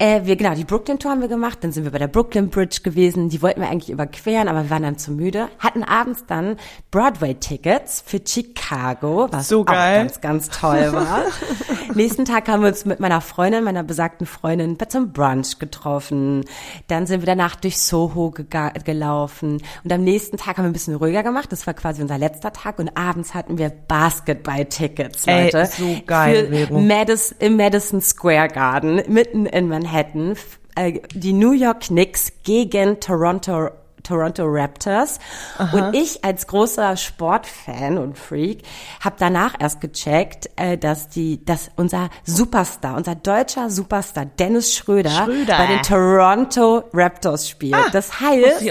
[0.01, 2.49] Äh, wir, genau, die Brooklyn Tour haben wir gemacht, dann sind wir bei der Brooklyn
[2.49, 6.25] Bridge gewesen, die wollten wir eigentlich überqueren, aber wir waren dann zu müde, hatten abends
[6.25, 6.55] dann
[6.89, 9.99] Broadway-Tickets für Chicago, was So auch geil.
[9.99, 11.25] ganz, ganz toll war.
[11.93, 16.45] Nächsten Tag haben wir uns mit meiner Freundin, meiner besagten Freundin, zum Brunch getroffen.
[16.87, 19.61] Dann sind wir danach durch Soho gelaufen.
[19.83, 21.51] Und am nächsten Tag haben wir ein bisschen ruhiger gemacht.
[21.51, 22.79] Das war quasi unser letzter Tag.
[22.79, 25.65] Und abends hatten wir Basketball-Tickets, Ey, Leute.
[25.67, 26.79] so geil, Für Vero.
[26.79, 29.90] Madis, im Madison Square Garden, mitten in Manhattan.
[30.31, 33.69] F- äh, Die New York Knicks gegen Toronto
[34.03, 35.19] Toronto Raptors.
[35.71, 38.63] Und ich als großer Sportfan und Freak
[38.99, 45.25] habe danach erst gecheckt, äh, dass die, dass unser Superstar, unser deutscher Superstar Dennis Schröder,
[45.25, 45.57] Schröder.
[45.57, 47.75] bei den Toronto Raptors spielt.
[47.75, 48.61] Ah, das heißt,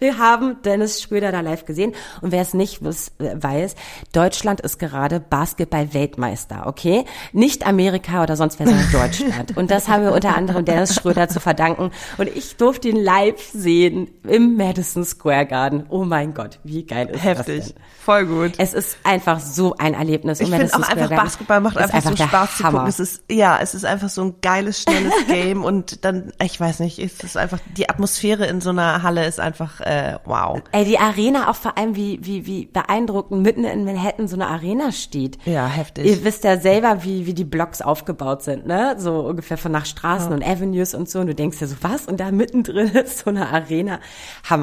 [0.00, 1.94] wir haben Dennis Schröder da live gesehen.
[2.20, 2.86] Und wer es nicht äh,
[3.34, 3.74] weiß,
[4.12, 7.04] Deutschland ist gerade Basketball-Weltmeister, okay?
[7.32, 9.56] Nicht Amerika oder sonst wer, sondern Deutschland.
[9.56, 11.90] Und das haben wir unter anderem Dennis Schröder zu verdanken.
[12.18, 15.86] Und ich durfte ihn live sehen im Madison Square Garden.
[15.88, 17.74] Oh mein Gott, wie geil ist das Heftig.
[18.04, 18.52] Voll gut.
[18.58, 20.40] Es ist einfach so ein Erlebnis.
[20.40, 22.78] Ich im finde auch Square einfach, Garden Basketball macht ist einfach, so Spaß zu Hammer.
[22.78, 22.88] gucken.
[22.90, 26.80] Es ist, ja, es ist einfach so ein geiles, schnelles Game und dann, ich weiß
[26.80, 30.60] nicht, es ist einfach, die Atmosphäre in so einer Halle ist einfach, äh, wow.
[30.72, 34.48] Ey, die Arena auch vor allem, wie, wie, wie beeindruckend mitten in Manhattan so eine
[34.48, 35.38] Arena steht.
[35.46, 36.04] Ja, heftig.
[36.04, 38.96] Ihr wisst ja selber, wie, wie die Blocks aufgebaut sind, ne?
[38.98, 41.20] So ungefähr von nach Straßen und Avenues und so.
[41.20, 42.06] Und du denkst ja so, was?
[42.06, 44.00] Und da mittendrin ist so eine Arena.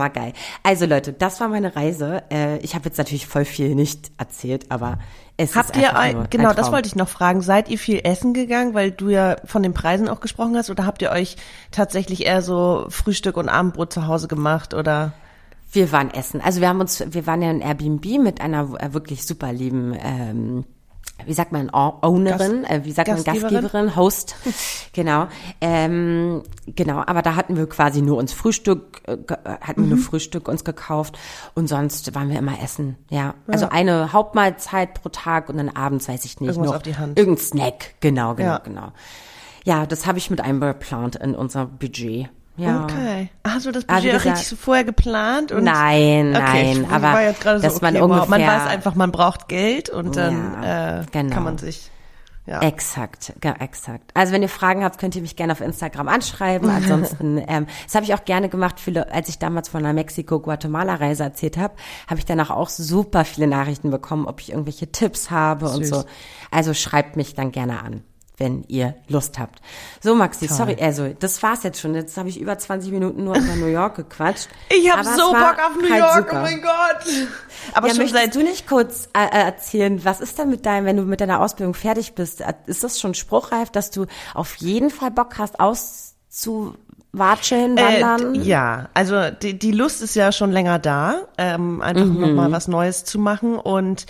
[0.03, 0.33] Hammergeil.
[0.63, 2.23] Also Leute, das war meine Reise.
[2.31, 4.99] Äh, ich habe jetzt natürlich voll viel nicht erzählt, aber
[5.37, 7.41] es Habt ist ihr, ein, genau, ein das wollte ich noch fragen.
[7.41, 10.85] Seid ihr viel essen gegangen, weil du ja von den Preisen auch gesprochen hast, oder
[10.85, 11.37] habt ihr euch
[11.71, 15.13] tatsächlich eher so Frühstück und Abendbrot zu Hause gemacht, oder?
[15.71, 16.39] Wir waren essen.
[16.39, 20.65] Also wir haben uns, wir waren ja in Airbnb mit einer wirklich super lieben, ähm,
[21.25, 23.61] wie sagt man, Ownerin, Gast- äh, wie sagt man, Gastgeberin?
[23.61, 24.35] Gastgeberin, Host,
[24.93, 25.27] genau,
[25.61, 27.03] ähm, genau.
[27.05, 29.17] Aber da hatten wir quasi nur uns Frühstück, äh, äh,
[29.61, 29.89] hatten Mhm.
[29.89, 31.17] wir nur Frühstück uns gekauft
[31.55, 32.97] und sonst waren wir immer essen.
[33.09, 36.83] Ja, also eine Hauptmahlzeit pro Tag und dann abends weiß ich nicht Irgendwas noch auf
[36.83, 37.17] die Hand.
[37.17, 37.95] irgendein Snack.
[38.01, 38.57] Genau, genau, Ja.
[38.57, 38.91] genau.
[39.65, 42.29] Ja, das habe ich mit eingeplant in unser Budget.
[42.57, 42.83] Ja.
[42.83, 43.29] Okay.
[43.53, 45.51] Hast du das Also Budget auch gesagt- richtig so vorher geplant?
[45.51, 46.41] Und Nein, okay,
[46.73, 48.95] nein, ich aber war jetzt gerade so, dass man okay, wow, man ungefähr- weiß einfach,
[48.95, 51.33] man braucht Geld und dann Ja, äh, genau.
[51.33, 51.89] kann man sich
[52.45, 52.59] ja.
[52.61, 54.11] Exakt, ja, exakt.
[54.15, 56.69] Also wenn ihr Fragen habt, könnt ihr mich gerne auf Instagram anschreiben.
[56.69, 61.23] Ansonsten, ähm, das habe ich auch gerne gemacht, viele, als ich damals von einer Mexiko-Guatemala-Reise
[61.23, 61.75] erzählt habe,
[62.07, 65.89] habe ich danach auch super viele Nachrichten bekommen, ob ich irgendwelche Tipps habe und Süß.
[65.89, 66.03] so.
[66.51, 68.03] Also schreibt mich dann gerne an
[68.37, 69.61] wenn ihr Lust habt.
[70.01, 71.93] So, Maxi, sorry, also das war's jetzt schon.
[71.93, 74.47] Jetzt habe ich über 20 Minuten nur über New York gequatscht.
[74.69, 76.39] Ich habe so Bock auf New halt York, super.
[76.39, 77.05] oh mein Gott.
[77.73, 80.85] Aber ja, schon möchtest du nicht kurz äh, äh, erzählen, was ist denn mit deinem,
[80.85, 84.55] wenn du mit deiner Ausbildung fertig bist, äh, ist das schon spruchreif, dass du auf
[84.55, 88.35] jeden Fall Bock hast, auszuwatscheln, wandern?
[88.35, 92.19] Äh, ja, also die, die Lust ist ja schon länger da, ähm, einfach Mhm.
[92.19, 94.05] noch mal was Neues zu machen und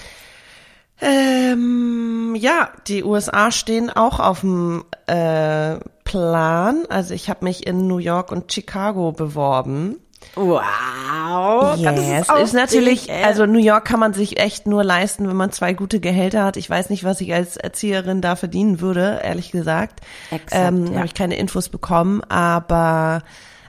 [1.03, 6.85] ähm, ja, die USA stehen auch auf dem äh, Plan.
[6.89, 9.97] Also ich habe mich in New York und Chicago beworben.
[10.35, 11.75] Wow.
[11.77, 13.23] Yes, ist, ist, natürlich, aufregend, ey.
[13.25, 16.55] also New York kann man sich echt nur leisten, wenn man zwei gute Gehälter hat.
[16.55, 19.99] Ich weiß nicht, was ich als Erzieherin da verdienen würde, ehrlich gesagt.
[20.31, 20.95] Exakt, ähm, ja.
[20.95, 23.23] Habe ich keine Infos bekommen, aber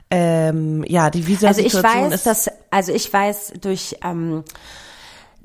[0.09, 4.43] ähm, ja, die Also ich Visasituation weiß, ist dass, also ich weiß durch, ähm,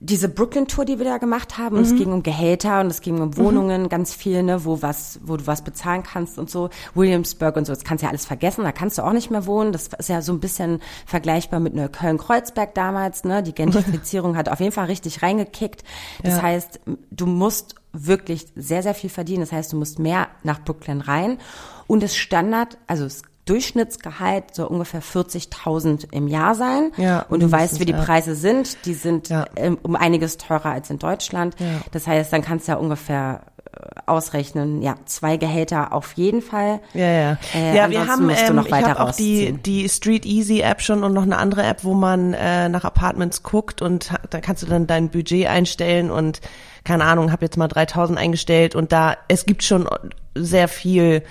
[0.02, 3.20] diese Brooklyn-Tour, die wir da gemacht haben, und es ging um Gehälter und es ging
[3.20, 6.70] um Wohnungen, ganz viel, ne, wo was, wo du was bezahlen kannst und so.
[6.94, 9.44] Williamsburg und so, das kannst du ja alles vergessen, da kannst du auch nicht mehr
[9.44, 9.72] wohnen.
[9.72, 13.42] Das ist ja so ein bisschen vergleichbar mit Neukölln-Kreuzberg damals, ne.
[13.42, 15.84] Die Gentrifizierung hat auf jeden Fall richtig reingekickt.
[16.22, 16.42] Das Ja.
[16.42, 19.40] heißt, du musst wirklich sehr, sehr viel verdienen.
[19.40, 21.38] Das heißt, du musst mehr nach Brooklyn rein.
[21.86, 26.92] Und das Standard, also das Durchschnittsgehalt soll ungefähr 40.000 im Jahr sein.
[26.96, 27.92] Ja, und du weißt, wie die.
[27.92, 28.85] Preise sind.
[28.87, 29.46] Die sind Ja.
[29.57, 31.55] ähm, um einiges teurer als in Deutschland.
[31.59, 31.66] Ja.
[31.92, 36.81] Das heißt, dann kannst du ja ungefähr äh, ausrechnen, ja, zwei Gehälter auf jeden Fall.
[36.94, 37.38] Ja, ja.
[37.55, 40.81] Äh, ja, wir haben, ähm, noch ich weiter habe auch die, die Street Easy App
[40.81, 44.62] schon und noch eine andere App, wo man äh, nach Apartments guckt und da kannst
[44.62, 46.40] du dann dein Budget einstellen und
[46.85, 49.88] keine Ahnung, habe jetzt mal 3000 eingestellt und da, es gibt schon
[50.35, 51.22] sehr viel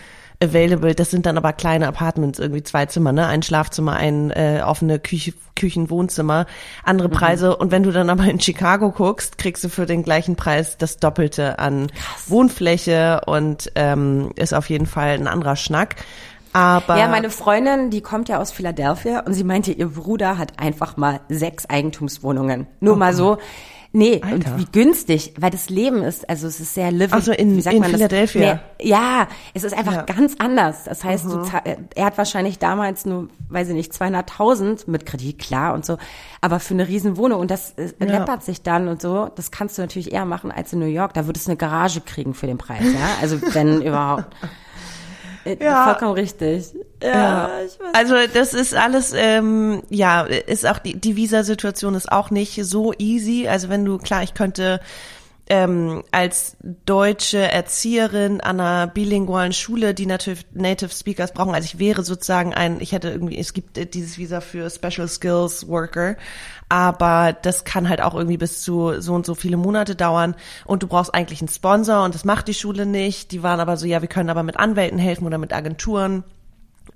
[0.41, 0.95] available.
[0.95, 3.27] Das sind dann aber kleine Apartments, irgendwie zwei Zimmer, ne?
[3.27, 6.45] Ein Schlafzimmer, ein äh, offene Küche, Küchen, Wohnzimmer,
[6.83, 7.55] andere Preise.
[7.57, 10.97] Und wenn du dann aber in Chicago guckst, kriegst du für den gleichen Preis das
[10.97, 11.91] Doppelte an
[12.27, 15.95] Wohnfläche und ähm, ist auf jeden Fall ein anderer Schnack.
[16.51, 20.59] Aber Ja, meine Freundin, die kommt ja aus Philadelphia und sie meinte, ihr Bruder hat
[20.59, 22.65] einfach mal sechs Eigentumswohnungen.
[22.79, 23.37] Nur mal so.
[23.91, 24.53] Nee, Alter.
[24.53, 27.09] und wie günstig, weil das Leben ist, also es ist sehr living.
[27.17, 27.97] Ach so, in- wie sagt in man das?
[27.99, 28.39] Philadelphia.
[28.39, 30.01] Mehr, ja, es ist einfach Ja.
[30.03, 30.83] ganz anders.
[30.83, 31.63] Das heißt, du, zahl-
[31.95, 35.97] er hat wahrscheinlich damals nur, weiß ich nicht, 200.000 mit Kredit, klar und so,
[36.39, 38.05] aber für eine Riesenwohnung und das äh, Ja.
[38.19, 41.15] läppert sich dann und so, das kannst du natürlich eher machen als in New York.
[41.15, 44.27] Da würdest du eine Garage kriegen für den Preis, ja, also wenn überhaupt.
[45.49, 45.85] Äh, Ja.
[45.85, 46.65] Vollkommen richtig.
[47.01, 47.49] Ja,
[47.93, 52.93] also das ist alles, ähm, ja, ist auch die, die Visa-Situation ist auch nicht so
[52.97, 53.47] easy.
[53.47, 54.81] Also wenn du, klar, ich könnte
[55.49, 61.79] ähm, als deutsche Erzieherin an einer bilingualen Schule, die natürlich Native Speakers brauchen, also ich
[61.79, 66.15] wäre sozusagen ein, ich hätte irgendwie, es gibt dieses Visa für Special Skills Worker,
[66.69, 70.35] aber das kann halt auch irgendwie bis zu so und so viele Monate dauern
[70.65, 73.31] und du brauchst eigentlich einen Sponsor und das macht die Schule nicht.
[73.31, 76.23] Die waren aber so, ja, wir können aber mit Anwälten helfen oder mit Agenturen.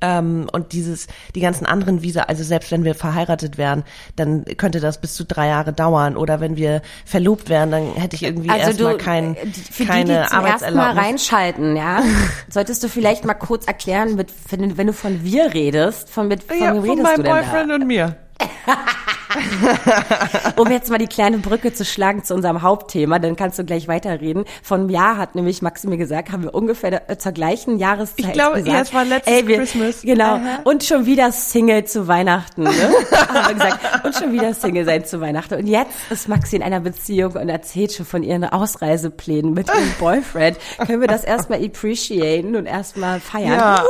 [0.03, 3.83] Ähm, und dieses, die ganzen anderen Visa, also selbst wenn wir verheiratet wären,
[4.17, 6.17] dann könnte das bis zu drei Jahre dauern.
[6.17, 10.21] Oder wenn wir verlobt wären, dann hätte ich irgendwie erstmal kein, äh, für keine die,
[10.23, 12.03] die zum ersten Mal reinschalten, ja,
[12.49, 16.43] solltest du vielleicht mal kurz erklären, mit, wenn, wenn du von wir redest, von mit
[16.43, 18.17] von wem redest du denn und mir.
[20.58, 23.88] Um jetzt mal die kleine Brücke zu schlagen zu unserem Hauptthema, dann kannst du gleich
[23.88, 24.45] weiterreden.
[24.62, 28.34] Von Jahr hat nämlich Maxi mir gesagt, haben wir ungefähr äh, zur gleichen Jahreszeit Ich
[28.34, 28.75] glaube, gesagt.
[28.75, 30.01] ja, es war letztes ey, wir, Christmas.
[30.01, 30.36] Genau.
[30.36, 30.60] Aha.
[30.63, 32.71] Und schon wieder Single zu Weihnachten, ne?
[33.12, 34.06] haben wir gesagt.
[34.06, 35.56] Und schon wieder Single sein zu Weihnachten.
[35.56, 39.91] Und jetzt ist Maxi in einer Beziehung und erzählt schon von ihren Ausreiseplänen mit ihrem
[39.99, 40.58] Boyfriend.
[40.86, 43.53] Können wir das erstmal appreciaten und erstmal feiern?
[43.53, 43.84] Ja.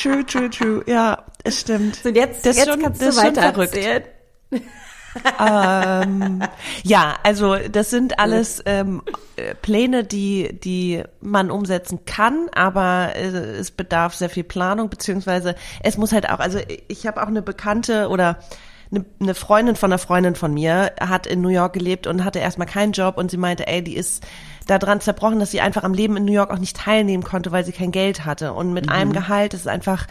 [0.00, 0.82] True, true, true.
[0.86, 2.04] Ja, es stimmt.
[2.04, 3.74] Und jetzt, Das jetzt schon- kannst das du weiter verrückt.
[3.76, 4.04] erzählen.
[6.84, 9.02] Ja, also das sind alles ähm,
[9.36, 13.26] äh, Pläne, die die man umsetzen kann, aber äh,
[13.58, 16.38] es bedarf sehr viel Planung beziehungsweise es muss halt auch.
[16.38, 18.38] Also ich habe auch eine Bekannte oder
[18.90, 22.38] eine, eine Freundin von einer Freundin von mir hat in New York gelebt und hatte
[22.38, 24.26] erstmal keinen Job und sie meinte, ey, die ist
[24.66, 27.64] daran zerbrochen, dass sie einfach am Leben in New York auch nicht teilnehmen konnte, weil
[27.64, 30.06] sie kein Geld hatte und mit einem Gehalt ist einfach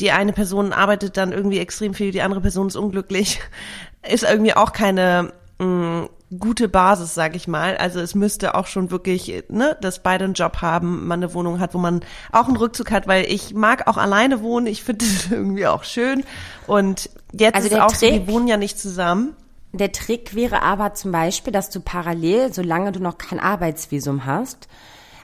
[0.00, 3.40] die eine Person arbeitet dann irgendwie extrem viel, die andere Person ist unglücklich,
[4.08, 6.08] ist irgendwie auch keine mh,
[6.38, 7.76] gute Basis, sag ich mal.
[7.76, 11.60] Also es müsste auch schon wirklich, ne, dass beide einen Job haben, man eine Wohnung
[11.60, 12.00] hat, wo man
[12.32, 15.84] auch einen Rückzug hat, weil ich mag auch alleine wohnen, ich finde das irgendwie auch
[15.84, 16.24] schön.
[16.66, 19.34] Und jetzt Also ist auch so, Trick- die wohnen ja nicht zusammen.
[19.72, 24.68] Der Trick wäre aber zum Beispiel, dass du parallel, solange du noch kein Arbeitsvisum hast,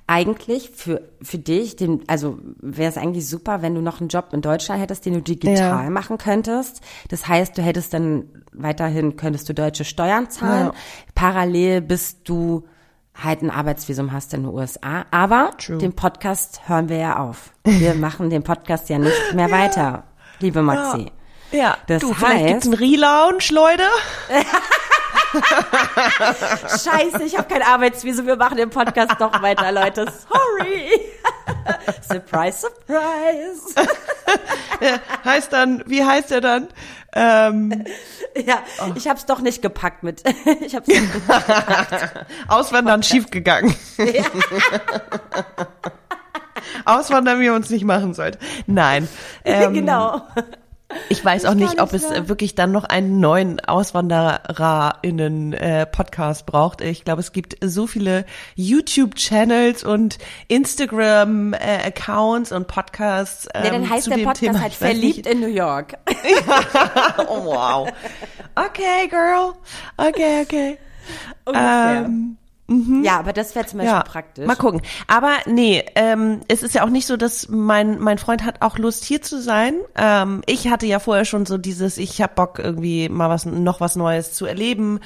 [0.06, 4.30] eigentlich für, für dich, den, also wäre es eigentlich super, wenn du noch einen Job
[4.32, 5.90] in Deutschland hättest, den du digital Ja.
[5.90, 6.82] machen könntest.
[7.08, 10.74] Das heißt, du hättest dann weiterhin, könntest du deutsche Steuern zahlen, Ja.
[11.14, 12.64] parallel bis du
[13.14, 15.06] halt ein Arbeitsvisum hast in den USA.
[15.12, 15.78] Aber True.
[15.78, 17.52] den Podcast hören wir ja auf.
[17.64, 20.04] Wir machen den Podcast ja nicht mehr weiter,
[20.40, 21.06] liebe Maxi.
[21.52, 23.84] Ja, Das du, vielleicht gibt's heißt- einen Relaunch, Leute.
[26.68, 28.26] Scheiße, ich habe kein Arbeitsvisum.
[28.26, 30.06] Wir machen den Podcast doch weiter, Leute.
[30.28, 30.90] Sorry.
[32.08, 33.74] surprise, surprise.
[35.24, 36.68] Heißt dann, wie heißt er dann?
[37.14, 37.84] Ähm,
[38.34, 38.58] Ja,
[38.94, 40.22] ich habe es doch nicht gepackt mit.
[40.60, 41.02] Ich habe nicht
[42.48, 43.74] Auswandern schiefgegangen.
[46.84, 48.38] Auswandern, wie man uns nicht machen sollte.
[48.66, 49.08] Nein.
[49.44, 50.26] Ähm, genau.
[51.08, 52.28] Ich weiß auch nicht, ob es mehr.
[52.28, 56.80] wirklich dann noch einen neuen AuswandererInnen äh, Podcast braucht.
[56.80, 58.24] Ich glaube, es gibt so viele
[58.56, 63.48] YouTube-Channels und Instagram-Accounts und Podcasts.
[63.54, 64.60] Ähm, ja, dann heißt der Podcast Thema.
[64.60, 65.94] halt Verliebt in New York.
[67.28, 67.88] oh, wow.
[68.54, 69.54] Okay, girl.
[69.96, 70.78] Okay, okay.
[71.54, 72.36] Ähm,
[72.68, 73.02] Mhm.
[73.04, 74.46] Ja, aber das wäre zum Beispiel ja, praktisch.
[74.46, 74.82] Mal gucken.
[75.08, 78.78] Aber nee, ähm, es ist ja auch nicht so, dass mein mein Freund hat auch
[78.78, 79.74] Lust hier zu sein.
[79.96, 83.80] Ähm, ich hatte ja vorher schon so dieses, ich hab Bock irgendwie mal was noch
[83.80, 85.00] was Neues zu erleben.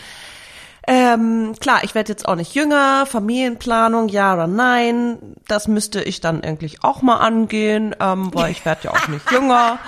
[0.89, 5.19] Ähm, klar, ich werde jetzt auch nicht jünger, Familienplanung, ja oder nein,
[5.49, 9.31] das müsste ich dann eigentlich auch mal angehen, ähm, weil ich werde ja auch nicht
[9.33, 9.81] jünger.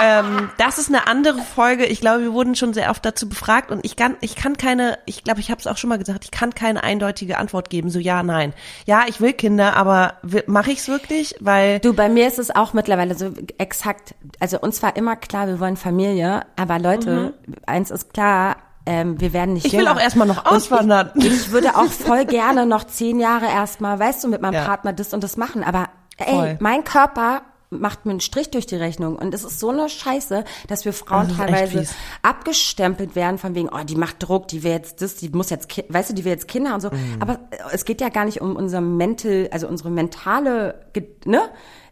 [0.00, 1.84] Ähm, das ist eine andere Folge.
[1.84, 4.98] Ich glaube, wir wurden schon sehr oft dazu befragt und ich kann, ich kann keine,
[5.06, 7.90] ich glaube, ich habe es auch schon mal gesagt, ich kann keine eindeutige Antwort geben,
[7.90, 8.54] so ja, nein.
[8.86, 10.14] Ja, ich will Kinder, aber
[10.46, 11.34] mache ich es wirklich?
[11.40, 14.14] Weil du, bei mir ist es auch mittlerweile so exakt.
[14.40, 17.54] Also uns war immer klar, wir wollen Familie, aber Leute, mhm.
[17.66, 18.56] eins ist klar,
[18.88, 19.84] ähm, wir werden nicht Ich jünger.
[19.84, 21.10] will auch erstmal noch auswandern.
[21.14, 24.64] Ich, ich, würde auch voll gerne noch zehn Jahre erstmal, weißt du, mit meinem ja.
[24.64, 25.62] Partner das und das machen.
[25.62, 26.56] Aber ey, voll.
[26.60, 29.16] mein Körper macht mir einen Strich durch die Rechnung.
[29.16, 31.84] Und es ist so eine Scheiße, dass wir Frauen teilweise
[32.22, 35.68] abgestempelt werden von wegen, oh, die macht Druck, die will jetzt das, die muss jetzt,
[35.92, 36.88] weißt du, die will jetzt Kinder und so.
[36.88, 37.20] Mm.
[37.20, 40.86] Aber es geht ja gar nicht um unser mental, also unsere mentale,
[41.26, 41.42] ne?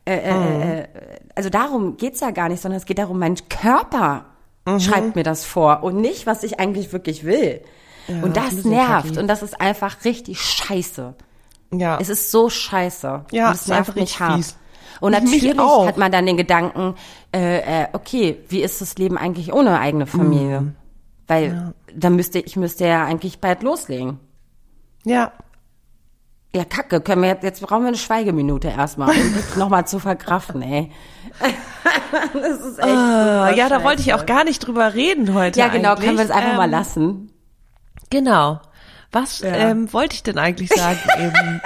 [0.06, 0.62] Äh, äh, mm.
[0.62, 0.88] äh,
[1.34, 4.24] also darum geht's ja gar nicht, sondern es geht darum, mein Körper
[4.66, 4.80] mhm.
[4.80, 7.62] schreibt mir das vor und nicht, was ich eigentlich wirklich will.
[8.08, 9.18] Ja, und das nervt kacki.
[9.18, 11.14] und das ist einfach richtig scheiße.
[11.72, 11.98] Ja.
[12.00, 13.24] Es ist so scheiße.
[13.32, 14.36] Ja, und es nervt mich hart.
[14.36, 14.56] Fies.
[15.00, 16.94] Und natürlich hat man dann den Gedanken,
[17.34, 20.60] äh, äh, okay, wie ist das Leben eigentlich ohne eigene Familie?
[20.62, 20.76] Mhm.
[21.26, 21.72] Weil ja.
[21.94, 24.20] dann müsste ich müsste ja eigentlich bald loslegen.
[25.04, 25.32] Ja.
[26.54, 30.62] Ja, Kacke, können wir jetzt, jetzt brauchen wir eine Schweigeminute erstmal, um nochmal zu verkraften,
[30.62, 30.90] ey.
[32.32, 35.58] das ist echt uh, Ja, da wollte ich auch gar nicht drüber reden heute.
[35.58, 36.06] Ja, genau, eigentlich.
[36.06, 37.32] können wir es einfach ähm, mal lassen.
[38.10, 38.60] Genau.
[39.12, 39.54] Was ja.
[39.54, 41.60] ähm, wollte ich denn eigentlich sagen eben?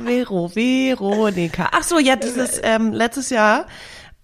[0.00, 1.68] Oh, Vero, Veronika.
[1.72, 3.66] Ach so, ja, dieses ähm, letztes Jahr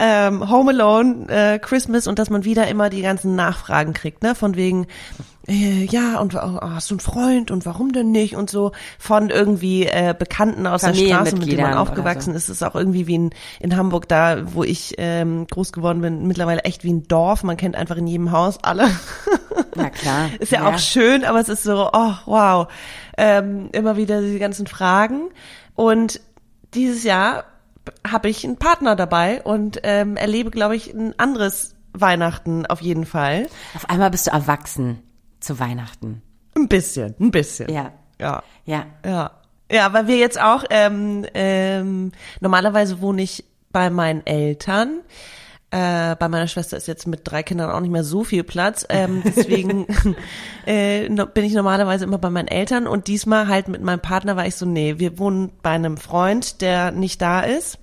[0.07, 4.35] ähm, Home Alone, äh, Christmas und dass man wieder immer die ganzen Nachfragen kriegt, ne?
[4.35, 4.87] Von wegen,
[5.49, 9.31] äh, ja, und oh, hast du einen Freund und warum denn nicht und so von
[9.31, 12.37] irgendwie äh, Bekannten aus der Straße, mit denen man aufgewachsen so.
[12.37, 12.51] ist.
[12.51, 16.27] Es ist auch irgendwie wie in, in Hamburg da, wo ich ähm, groß geworden bin,
[16.27, 17.43] mittlerweile echt wie ein Dorf.
[17.43, 18.91] Man kennt einfach in jedem Haus alle.
[19.75, 20.29] Na klar.
[20.39, 22.69] ist ja, ja, auch schön, aber es ist so, oh wow,
[23.17, 25.31] ähm, immer wieder diese ganzen Fragen.
[25.75, 26.21] Und
[26.75, 27.45] dieses Jahr
[28.07, 33.07] habe ich einen Partner dabei und ähm, erlebe, glaube ich, ein anderes Weihnachten auf jeden
[33.07, 33.49] Fall.
[33.75, 35.03] Auf einmal bist du erwachsen
[35.41, 36.23] zu Weihnachten.
[36.57, 37.71] Ein bisschen, ein bisschen.
[37.71, 37.93] Ja.
[38.21, 38.43] Ja.
[38.65, 38.87] Ja.
[39.05, 39.31] Ja.
[39.71, 45.01] Ja, weil wir jetzt auch, ähm, ähm, normalerweise wohne ich bei meinen Eltern.
[45.75, 48.87] Äh, bei meiner Schwester ist jetzt mit drei Kindern auch nicht mehr so viel Platz.
[48.91, 49.89] Ähm, deswegen
[50.67, 54.47] äh, bin ich normalerweise immer bei meinen Eltern und diesmal halt mit meinem Partner war
[54.47, 57.81] ich so, nee, wir wohnen bei einem Freund, der nicht da ist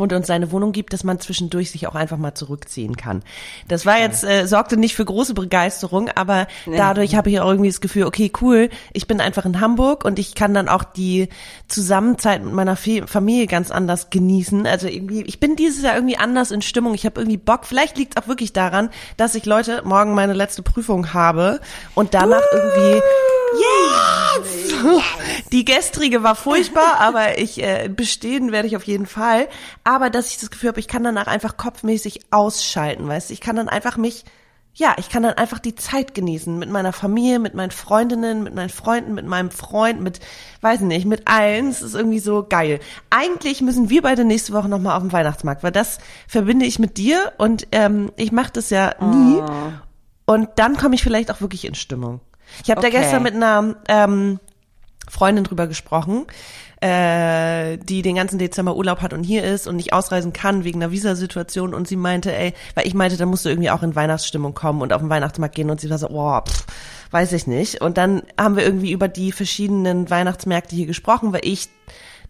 [0.00, 3.22] und uns seine Wohnung gibt, dass man zwischendurch sich auch einfach mal zurückziehen kann.
[3.68, 6.76] Das war jetzt äh, sorgte nicht für große Begeisterung, aber nee.
[6.76, 10.18] dadurch habe ich auch irgendwie das Gefühl, okay, cool, ich bin einfach in Hamburg und
[10.18, 11.28] ich kann dann auch die
[11.68, 14.66] Zusammenzeit mit meiner Familie ganz anders genießen.
[14.66, 16.94] Also irgendwie, ich bin dieses Jahr irgendwie anders in Stimmung.
[16.94, 17.64] Ich habe irgendwie Bock.
[17.64, 21.60] Vielleicht liegt es auch wirklich daran, dass ich Leute morgen meine letzte Prüfung habe
[21.94, 23.00] und danach irgendwie
[23.58, 24.74] Yes!
[25.52, 29.48] Die gestrige war furchtbar, aber ich äh, bestehen werde ich auf jeden Fall.
[29.84, 33.34] Aber dass ich das Gefühl habe, ich kann danach einfach kopfmäßig ausschalten, weißt du?
[33.34, 34.24] Ich kann dann einfach mich,
[34.74, 38.54] ja, ich kann dann einfach die Zeit genießen mit meiner Familie, mit meinen Freundinnen, mit
[38.54, 40.20] meinen Freunden, mit meinem Freund, mit,
[40.60, 41.68] weiß nicht, mit allen.
[41.68, 42.78] Es ist irgendwie so geil.
[43.10, 46.96] Eigentlich müssen wir beide nächste Woche nochmal auf den Weihnachtsmarkt, weil das verbinde ich mit
[46.98, 49.40] dir und ähm, ich mache das ja nie.
[49.40, 50.32] Oh.
[50.32, 52.20] Und dann komme ich vielleicht auch wirklich in Stimmung.
[52.64, 52.90] Ich habe okay.
[52.90, 54.40] da gestern mit einer ähm,
[55.08, 56.26] Freundin drüber gesprochen,
[56.80, 60.82] äh, die den ganzen Dezember Urlaub hat und hier ist und nicht ausreisen kann wegen
[60.82, 63.94] einer Visasituation und sie meinte, ey, weil ich meinte, da musst du irgendwie auch in
[63.94, 66.66] Weihnachtsstimmung kommen und auf den Weihnachtsmarkt gehen und sie war so, oh, pff,
[67.10, 67.80] weiß ich nicht.
[67.80, 71.68] Und dann haben wir irgendwie über die verschiedenen Weihnachtsmärkte hier gesprochen, weil ich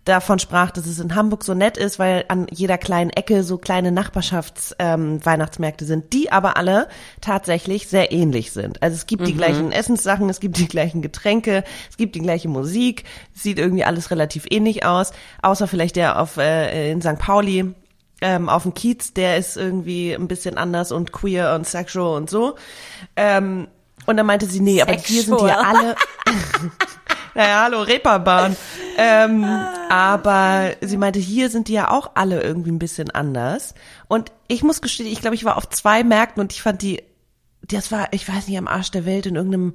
[0.04, 3.58] davon sprach, dass es in Hamburg so nett ist, weil an jeder kleinen Ecke so
[3.58, 6.88] kleine Nachbarschafts-Weihnachtsmärkte ähm, sind, die aber alle
[7.20, 8.82] tatsächlich sehr ähnlich sind.
[8.82, 9.26] Also es gibt mhm.
[9.26, 13.84] die gleichen Essenssachen, es gibt die gleichen Getränke, es gibt die gleiche Musik, sieht irgendwie
[13.84, 17.18] alles relativ ähnlich aus, außer vielleicht der auf äh, in St.
[17.18, 17.74] Pauli
[18.22, 22.30] ähm, auf dem Kiez, der ist irgendwie ein bisschen anders und queer und sexual und
[22.30, 22.56] so.
[23.16, 23.68] Ähm,
[24.06, 25.94] und dann meinte sie, nee, aber hier sind die alle.
[27.34, 28.56] naja, hallo, Reeperbahn.
[28.96, 29.44] ähm,
[29.88, 33.74] aber sie meinte, hier sind die ja auch alle irgendwie ein bisschen anders.
[34.08, 37.02] Und ich muss gestehen, ich glaube, ich war auf zwei Märkten und ich fand die,
[37.62, 39.72] das war, ich weiß nicht, am Arsch der Welt in irgendeinem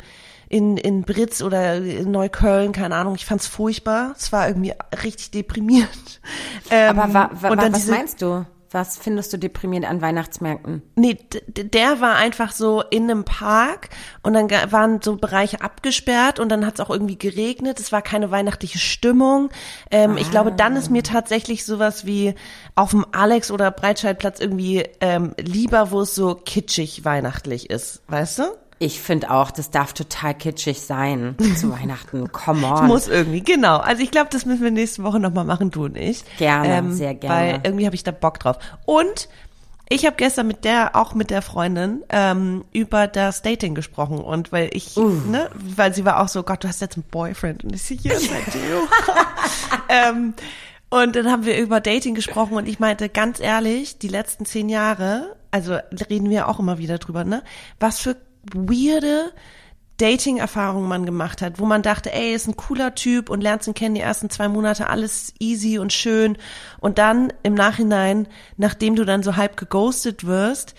[0.47, 4.13] in, in Britz oder in Neukölln, keine Ahnung, ich fand's furchtbar.
[4.15, 6.21] Es war irgendwie richtig deprimierend.
[6.69, 8.45] Ähm, Aber wa, wa, was diese, meinst du?
[8.75, 10.81] Was findest du deprimierend an Weihnachtsmärkten?
[10.97, 13.87] Nee, der war einfach so in einem Park
[14.21, 17.79] und dann waren so Bereiche abgesperrt und dann hat es auch irgendwie geregnet.
[17.79, 19.49] Es war keine weihnachtliche Stimmung.
[19.91, 20.19] Ähm, ah.
[20.19, 22.35] Ich glaube, dann ist mir tatsächlich sowas wie
[22.75, 28.01] auf dem Alex- oder Breitscheidplatz irgendwie ähm, lieber, wo es so kitschig weihnachtlich ist.
[28.09, 28.43] Weißt du?
[28.77, 32.31] Ich finde auch, das darf total kitschig sein zu Weihnachten.
[32.31, 32.73] Come on.
[32.73, 33.77] Das muss irgendwie, genau.
[33.77, 36.23] Also ich glaube, das müssen wir nächste Woche nochmal machen, du und ich.
[36.37, 37.35] Gerne, ähm, sehr gerne.
[37.35, 38.57] Weil irgendwie habe ich da Bock drauf.
[38.85, 39.29] Und
[39.87, 44.17] ich habe gestern mit der, auch mit der Freundin, ähm, über das Dating gesprochen.
[44.19, 45.09] Und weil ich, uh.
[45.09, 47.63] ne, weil sie war auch so, Gott, du hast jetzt einen Boyfriend.
[47.63, 48.87] Und ich sehe hier ein Deo.
[49.89, 50.33] ähm,
[50.89, 54.69] und dann haben wir über Dating gesprochen und ich meinte, ganz ehrlich, die letzten zehn
[54.69, 55.77] Jahre, also
[56.09, 57.43] reden wir auch immer wieder drüber, ne?
[57.79, 58.15] Was für
[58.53, 59.31] weirde
[59.97, 63.73] Dating-Erfahrungen man gemacht hat, wo man dachte, ey, ist ein cooler Typ und lernt ihn
[63.73, 66.37] kennen die ersten zwei Monate, alles easy und schön.
[66.79, 68.27] Und dann im Nachhinein,
[68.57, 70.75] nachdem du dann so halb geghostet wirst,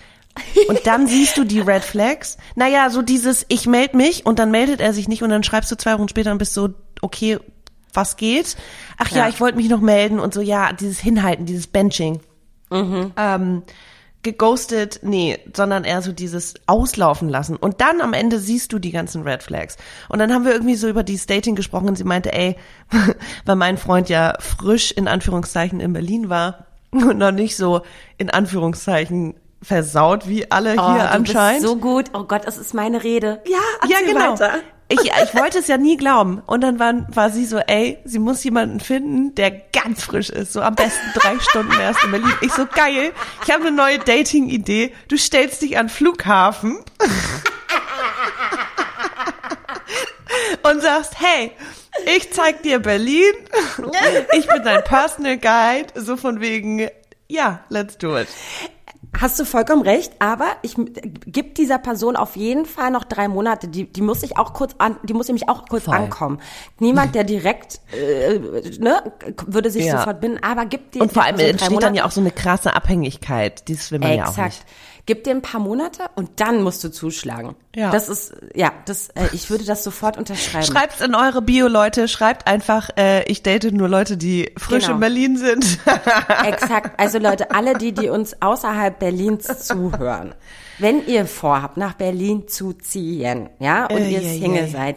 [0.68, 2.36] und dann siehst du die Red Flags.
[2.56, 5.70] Naja, so dieses, ich melde mich und dann meldet er sich nicht und dann schreibst
[5.70, 6.68] du zwei Wochen später und bist so,
[7.00, 7.38] okay,
[7.94, 8.56] was geht?
[8.98, 12.20] Ach ja, ja ich wollte mich noch melden und so, ja, dieses Hinhalten, dieses Benching.
[12.70, 13.12] Mhm.
[13.16, 13.62] Ähm,
[14.26, 17.54] geghostet, nee, sondern eher so dieses Auslaufen lassen.
[17.54, 19.76] Und dann am Ende siehst du die ganzen Red Flags.
[20.08, 22.56] Und dann haben wir irgendwie so über dieses Dating gesprochen und sie meinte, ey,
[23.44, 27.82] weil mein Freund ja frisch in Anführungszeichen in Berlin war und noch nicht so
[28.18, 31.62] in Anführungszeichen versaut wie alle oh, hier anscheinend.
[31.62, 32.10] so gut.
[32.12, 33.40] Oh Gott, das ist meine Rede.
[33.46, 34.32] Ja, ja genau.
[34.32, 36.42] Weiter ich, ich wollte es ja nie glauben.
[36.46, 40.52] Und dann war, war sie so, ey, sie muss jemanden finden, der ganz frisch ist.
[40.52, 42.32] So am besten drei Stunden erst in Berlin.
[42.40, 43.12] Ich so, geil,
[43.44, 44.92] ich habe eine neue Dating-Idee.
[45.08, 46.78] Du stellst dich an Flughafen
[50.62, 51.50] und sagst, hey,
[52.16, 53.34] ich zeig dir Berlin.
[54.34, 56.00] Ich bin dein Personal Guide.
[56.00, 56.88] So von wegen,
[57.28, 58.28] ja, let's do it.
[59.20, 60.74] Hast du vollkommen recht, aber ich
[61.26, 63.68] gebe dieser Person auf jeden Fall noch drei Monate.
[63.68, 65.94] Die, die muss ich auch kurz an, die muss nämlich auch kurz Voll.
[65.94, 66.40] ankommen.
[66.78, 68.38] Niemand, der direkt äh,
[68.78, 69.02] ne,
[69.46, 69.98] würde sich ja.
[69.98, 72.74] sofort binden, aber gibt dir und vor allem entsteht dann ja auch so eine krasse
[72.74, 73.66] Abhängigkeit.
[73.68, 74.36] Dieses will man Exakt.
[74.36, 74.64] ja auch nicht.
[75.06, 77.54] Gib dir ein paar Monate und dann musst du zuschlagen.
[77.76, 77.90] Ja.
[77.90, 80.66] Das ist, ja, das, äh, ich würde das sofort unterschreiben.
[80.66, 82.08] Schreibt in eure Bio, Leute.
[82.08, 84.94] Schreibt einfach, äh, ich date nur Leute, die frisch genau.
[84.94, 85.78] in Berlin sind.
[86.44, 86.98] Exakt.
[86.98, 90.34] Also Leute, alle die, die uns außerhalb Berlins zuhören.
[90.78, 94.96] Wenn ihr vorhabt, nach Berlin zu ziehen, ja, und äh, ihr Single yeah, seid,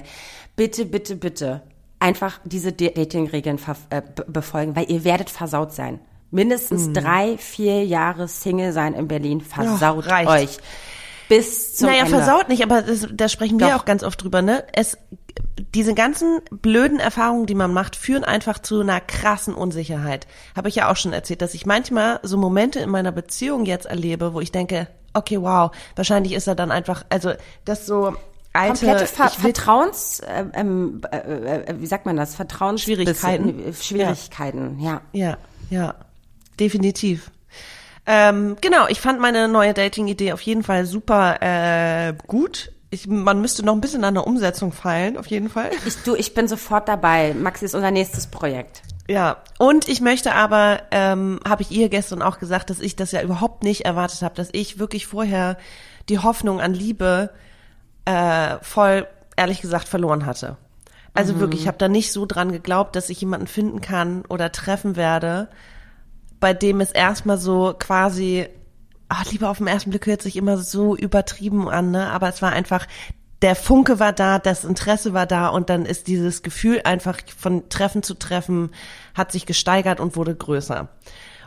[0.56, 1.62] bitte, bitte, bitte
[2.00, 6.00] einfach diese Dating-Regeln äh, befolgen, weil ihr werdet versaut sein.
[6.32, 6.94] Mindestens mhm.
[6.94, 10.60] drei, vier Jahre Single sein in Berlin versaut ja, euch.
[11.30, 12.18] Bis zum naja, Ende.
[12.18, 13.82] versaut nicht, aber das, da sprechen wir Doch.
[13.82, 14.64] auch ganz oft drüber, ne?
[14.74, 14.98] Es,
[15.76, 20.26] diese ganzen blöden Erfahrungen, die man macht, führen einfach zu einer krassen Unsicherheit.
[20.56, 23.86] Habe ich ja auch schon erzählt, dass ich manchmal so Momente in meiner Beziehung jetzt
[23.86, 28.16] erlebe, wo ich denke, okay, wow, wahrscheinlich ist er dann einfach, also das so
[28.54, 35.02] alte komplette Ver Vertrauens, äh, äh, äh, wie sagt man das, Vertrauens Schwierigkeiten, Schwierigkeiten, ja,
[35.12, 35.38] ja,
[35.70, 35.94] ja
[36.60, 37.32] definitiv.
[38.06, 42.72] Ähm, genau, ich fand meine neue Dating-Idee auf jeden Fall super äh, gut.
[42.90, 45.70] Ich, man müsste noch ein bisschen an der Umsetzung feilen, auf jeden Fall.
[45.86, 47.36] Ich, du, ich bin sofort dabei.
[47.36, 48.82] Maxi ist unser nächstes Projekt.
[49.08, 53.12] Ja, und ich möchte aber, ähm, habe ich ihr gestern auch gesagt, dass ich das
[53.12, 55.58] ja überhaupt nicht erwartet habe, dass ich wirklich vorher
[56.10, 57.30] die Hoffnung an Liebe
[58.06, 60.58] äh, voll, ehrlich gesagt, verloren hatte.
[61.14, 61.40] Also mhm.
[61.40, 64.96] wirklich, ich habe da nicht so dran geglaubt, dass ich jemanden finden kann oder treffen
[64.96, 65.50] werde,
[66.40, 68.48] bei dem es erstmal so quasi,
[69.08, 72.10] ach, Liebe auf den ersten Blick hört sich immer so übertrieben an, ne?
[72.10, 72.88] Aber es war einfach,
[73.42, 77.70] der Funke war da, das Interesse war da und dann ist dieses Gefühl einfach von
[77.70, 78.72] Treffen zu Treffen
[79.14, 80.90] hat sich gesteigert und wurde größer.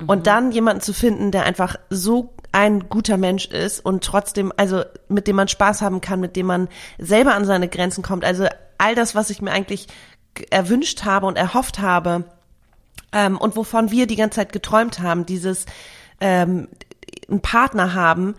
[0.01, 0.09] Mhm.
[0.09, 4.85] Und dann jemanden zu finden, der einfach so ein guter Mensch ist und trotzdem, also
[5.09, 6.69] mit dem man Spaß haben kann, mit dem man
[6.99, 8.25] selber an seine Grenzen kommt.
[8.25, 8.47] Also
[8.79, 9.87] all das, was ich mir eigentlich
[10.51, 12.25] erwünscht habe und erhofft habe,
[13.13, 15.67] ähm, und wovon wir die ganze Zeit geträumt haben, dieses
[16.21, 16.69] ähm,
[17.29, 18.35] einen Partner haben,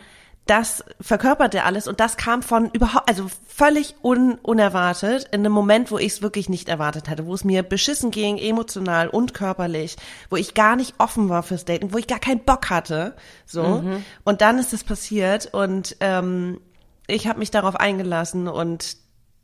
[0.45, 5.53] das verkörpert er alles und das kam von überhaupt, also völlig un, unerwartet, in einem
[5.53, 9.33] Moment, wo ich es wirklich nicht erwartet hatte, wo es mir beschissen ging, emotional und
[9.33, 9.95] körperlich,
[10.29, 13.15] wo ich gar nicht offen war fürs Daten, wo ich gar keinen Bock hatte,
[13.45, 13.63] so.
[13.63, 14.03] Mhm.
[14.25, 16.59] Und dann ist es passiert und ähm,
[17.07, 18.97] ich habe mich darauf eingelassen und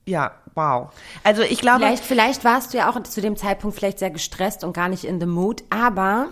[0.09, 0.89] ja, wow.
[1.23, 4.63] Also ich glaube, Vielleicht, vielleicht warst du ja auch zu dem Zeitpunkt vielleicht sehr gestresst
[4.63, 6.29] und gar nicht in the mood, aber,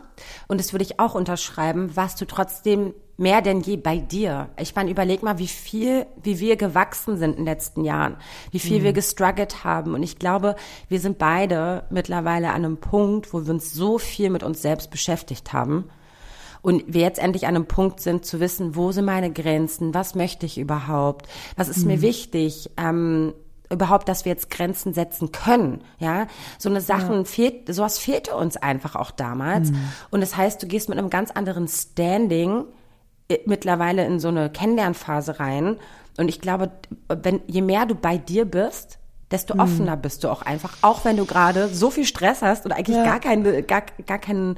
[0.48, 4.50] und das würde ich auch unterschreiben, warst du trotzdem mehr denn je bei dir.
[4.60, 8.18] Ich meine, überleg mal, wie viel, wie wir gewachsen sind in den letzten Jahren,
[8.52, 9.96] wie viel wir gestruggelt haben.
[9.96, 10.56] Und ich glaube,
[10.88, 14.92] wir sind beide mittlerweile an einem Punkt, wo wir uns so viel mit uns selbst
[14.92, 15.90] beschäftigt haben.
[16.62, 20.16] Und wir jetzt endlich an einem Punkt sind, zu wissen, wo sind meine Grenzen, was
[20.16, 23.34] möchte ich überhaupt, was ist mir wichtig, ähm,
[23.70, 26.28] überhaupt, dass wir jetzt Grenzen setzen können, ja.
[26.58, 29.72] So eine Sachen fehlt, sowas fehlte uns einfach auch damals.
[30.10, 32.64] Und das heißt, du gehst mit einem ganz anderen Standing
[33.30, 35.78] äh, mittlerweile in so eine Kennenlernphase rein.
[36.18, 36.72] Und ich glaube,
[37.10, 39.00] wenn, je mehr du bei dir bist,
[39.32, 42.72] desto offener bist du auch einfach, auch wenn du gerade so viel Stress hast und
[42.72, 43.04] eigentlich Ja.
[43.04, 44.58] gar keine, gar, gar keinen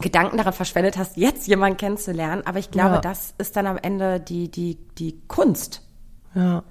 [0.00, 2.42] Gedanken daran verschwendet hast, jetzt jemanden kennenzulernen.
[2.44, 3.00] Aber ich glaube, Ja.
[3.00, 5.82] das ist dann am Ende die, die, die Kunst.
[6.34, 6.64] ja.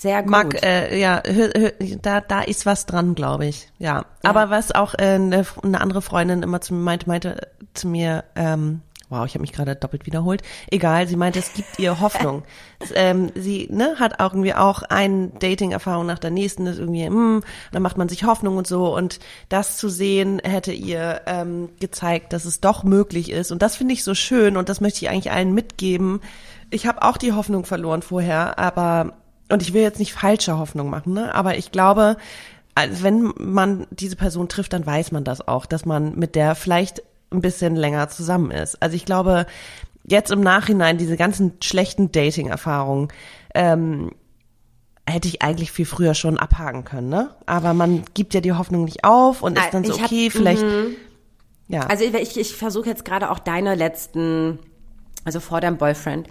[0.00, 0.30] Sehr gut.
[0.30, 3.68] Mag, äh, ja, hö- hö- da, da ist was dran, glaube ich.
[3.78, 4.06] Ja.
[4.22, 8.24] Aber was auch äh, eine, eine andere Freundin immer zu mir meinte, meinte zu mir,
[8.34, 8.80] ähm,
[9.10, 10.40] wow, ich habe mich gerade doppelt wiederholt.
[10.70, 12.44] Egal, sie meinte, es gibt ihr Hoffnung.
[12.94, 17.44] Ähm, sie ne, hat auch irgendwie auch eine Dating-Erfahrung nach der nächsten, ist irgendwie, hm,
[17.72, 18.96] dann macht man sich Hoffnung und so.
[18.96, 19.20] Und
[19.50, 23.52] das zu sehen, hätte ihr ähm, gezeigt, dass es doch möglich ist.
[23.52, 26.22] Und das finde ich so schön und das möchte ich eigentlich allen mitgeben.
[26.70, 29.12] Ich habe auch die Hoffnung verloren vorher, aber
[29.50, 31.34] und ich will jetzt nicht falsche Hoffnung machen, ne?
[31.34, 32.16] aber ich glaube,
[32.74, 36.54] also wenn man diese Person trifft, dann weiß man das auch, dass man mit der
[36.54, 38.80] vielleicht ein bisschen länger zusammen ist.
[38.82, 39.46] Also ich glaube,
[40.04, 43.08] jetzt im Nachhinein diese ganzen schlechten Dating-Erfahrungen
[43.54, 44.12] ähm,
[45.06, 47.34] hätte ich eigentlich viel früher schon abhaken können, ne?
[47.46, 50.30] Aber man gibt ja die Hoffnung nicht auf und ist dann so, Ich hab- okay,
[50.30, 50.96] vielleicht, Mhm.
[51.68, 51.80] ja.
[51.86, 54.58] Also ich, ich versuche jetzt gerade auch deine letzten,
[55.24, 56.28] also vor deinem Boyfriend,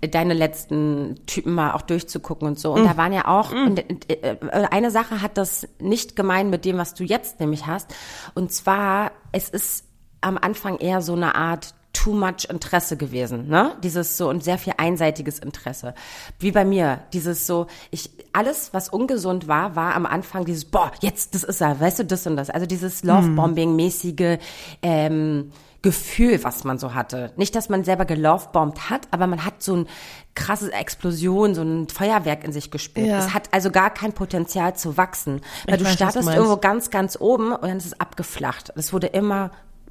[0.00, 2.72] äh, deine letzten Typen mal auch durchzugucken und so.
[2.72, 3.78] Und da waren ja auch, und,
[4.10, 4.36] äh, äh,
[4.70, 7.94] eine Sache hat das nicht gemein mit dem, was du jetzt nämlich hast.
[8.34, 9.84] Und zwar, es ist
[10.20, 13.76] am Anfang eher so eine Art too much Interesse gewesen, ne?
[13.82, 15.94] Dieses so und sehr viel einseitiges Interesse.
[16.38, 20.90] Wie bei mir, dieses so, ich, alles, was ungesund war, war am Anfang dieses, boah,
[21.00, 22.50] jetzt, das ist er, weißt du, das und das.
[22.50, 24.38] Also dieses Lovebombing-mäßige,
[24.82, 27.32] ähm, Gefühl, was man so hatte.
[27.36, 29.88] Nicht, dass man selber gelovebombt hat, aber man hat so ein
[30.34, 33.08] krasse Explosion, so ein Feuerwerk in sich gespürt.
[33.08, 33.18] Ja.
[33.18, 35.40] Es hat also gar kein Potenzial zu wachsen.
[35.66, 38.72] Weil Ich du weiß, startest irgendwo ganz, ganz oben und dann ist es abgeflacht.
[38.76, 39.50] Es wurde immer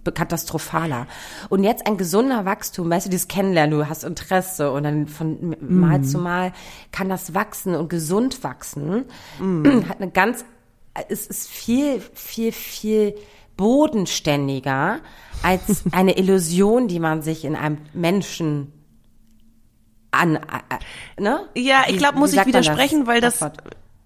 [0.10, 1.06] katastrophaler.
[1.50, 5.56] Und jetzt ein gesunder Wachstum, weißt du, dieses Kennenlernen, du hast Interesse und dann von
[5.60, 6.54] Mal zu Mal
[6.92, 9.06] kann das wachsen und gesund wachsen.
[9.90, 10.44] Hat eine ganz,
[11.10, 13.16] es ist viel, viel, viel
[13.58, 15.00] bodenständiger
[15.44, 18.74] als eine Illusion, die man sich in einem Menschen
[20.12, 21.48] an, äh, ne?
[21.56, 23.58] Ja, ich glaube, muss ich widersprechen, weil das, Wort?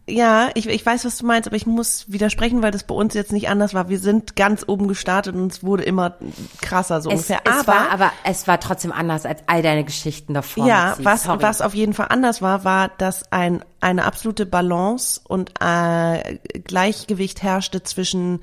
[0.08, 3.16] ja, ich, ich weiß, was du meinst, aber ich muss widersprechen, weil das bei uns
[3.16, 3.90] jetzt nicht anders war.
[3.90, 6.16] Wir sind ganz oben gestartet und es wurde immer
[6.62, 7.42] krasser so Es, ungefähr.
[7.44, 10.68] es aber, war, aber es war trotzdem anders als all deine Geschichten davor.
[10.68, 11.42] ja, was, Sorry.
[11.42, 17.42] was auf jeden Fall anders war, war, dass ein, eine absolute Balance und äh, Gleichgewicht
[17.42, 18.42] herrschte zwischen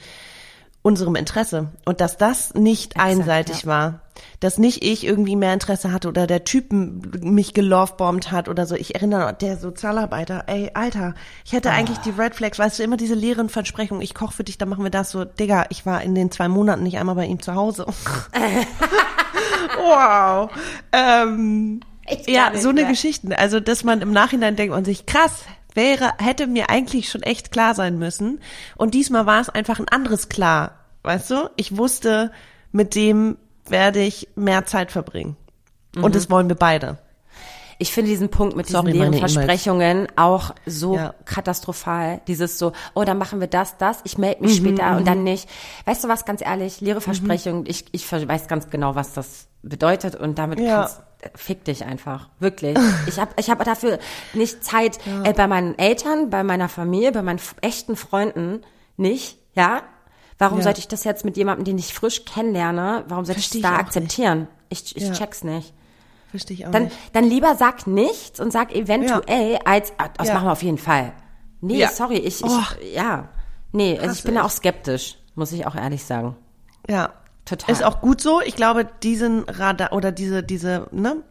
[0.82, 3.68] unserem Interesse und dass das nicht einseitig ja.
[3.68, 4.00] war.
[4.40, 8.66] Dass nicht ich irgendwie mehr Interesse hatte oder der Typ m- mich gelovebombt hat oder
[8.66, 8.74] so.
[8.74, 11.14] Ich erinnere, noch, der Sozialarbeiter, ey, Alter,
[11.44, 14.44] ich hätte eigentlich die Red Flags, weißt du, immer diese leeren Versprechungen, ich koche für
[14.44, 15.24] dich, dann machen wir das so.
[15.24, 17.86] Digga, ich war in den zwei Monaten nicht einmal bei ihm zu Hause.
[19.78, 20.50] wow.
[20.92, 21.80] Ähm,
[22.26, 22.90] ja, so eine mehr.
[22.90, 23.32] Geschichten.
[23.32, 25.44] Also, dass man im Nachhinein denkt und sich, krass,
[25.74, 28.40] wäre, hätte mir eigentlich schon echt klar sein müssen.
[28.76, 30.78] Und diesmal war es einfach ein anderes klar.
[31.02, 31.50] Weißt du?
[31.56, 32.30] Ich wusste,
[32.70, 35.36] mit dem werde ich mehr Zeit verbringen.
[35.94, 36.04] Mhm.
[36.04, 36.98] Und das wollen wir beide.
[37.78, 39.14] Ich finde diesen Punkt mit diesen leeren.
[39.14, 41.14] Versprechungen auch so Ja.
[41.24, 42.20] katastrophal.
[42.28, 45.24] Dieses so, oh, dann machen wir das, das, ich melde Mhm, mich später und dann
[45.24, 45.48] nicht.
[45.84, 49.48] Weißt du was, ganz ehrlich, leere Versprechungen, ich, ich ver- weiß ganz genau, was das
[49.62, 50.82] bedeutet und damit Ja.
[50.82, 51.00] kannst,
[51.34, 52.76] fick dich einfach, wirklich.
[53.06, 53.98] Ich habe ich hab dafür
[54.34, 58.62] nicht Zeit, äh, bei meinen Eltern, bei meiner Familie, bei meinen echten Freunden
[58.96, 59.82] nicht, ja?
[60.38, 60.64] Warum Ja.
[60.64, 63.70] sollte ich das jetzt mit jemandem, den ich frisch kennenlerne, warum sollte Versteh ich das
[63.70, 63.86] da auch nicht.
[63.88, 64.48] akzeptieren?
[64.68, 65.12] Ich, ich Ja.
[65.12, 65.72] check's nicht.
[66.30, 66.96] Verstehe ich auch Dann, nicht.
[67.12, 70.34] dann lieber sag nichts und sag eventuell, als, ah, das Ja.
[70.34, 71.12] machen wir auf jeden Fall.
[71.60, 71.88] Nee, Ja.
[71.90, 72.60] sorry, ich, ich Oh.
[72.94, 73.28] ja.
[73.70, 76.36] Nee, also ich bin da auch skeptisch, muss ich auch ehrlich sagen.
[76.88, 77.10] Ja.
[77.44, 77.72] Total.
[77.72, 78.40] Ist auch gut so.
[78.40, 81.22] Ich glaube, diesen Radar oder diese, diese, ne?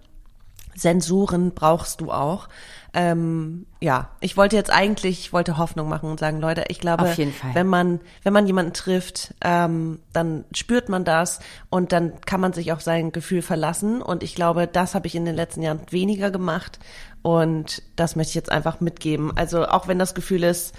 [0.75, 2.47] Sensoren brauchst du auch.
[2.93, 7.13] Ähm, ja, ich wollte jetzt eigentlich, ich wollte Hoffnung machen und sagen, Leute, ich glaube,
[7.53, 11.39] wenn man, wenn man jemanden trifft, ähm, dann spürt man das
[11.69, 14.01] und dann kann man sich auf sein Gefühl verlassen.
[14.01, 16.79] Und ich glaube, das habe ich in den letzten Jahren weniger gemacht.
[17.21, 19.31] Und das möchte ich jetzt einfach mitgeben.
[19.35, 20.75] Also auch wenn das Gefühl ist,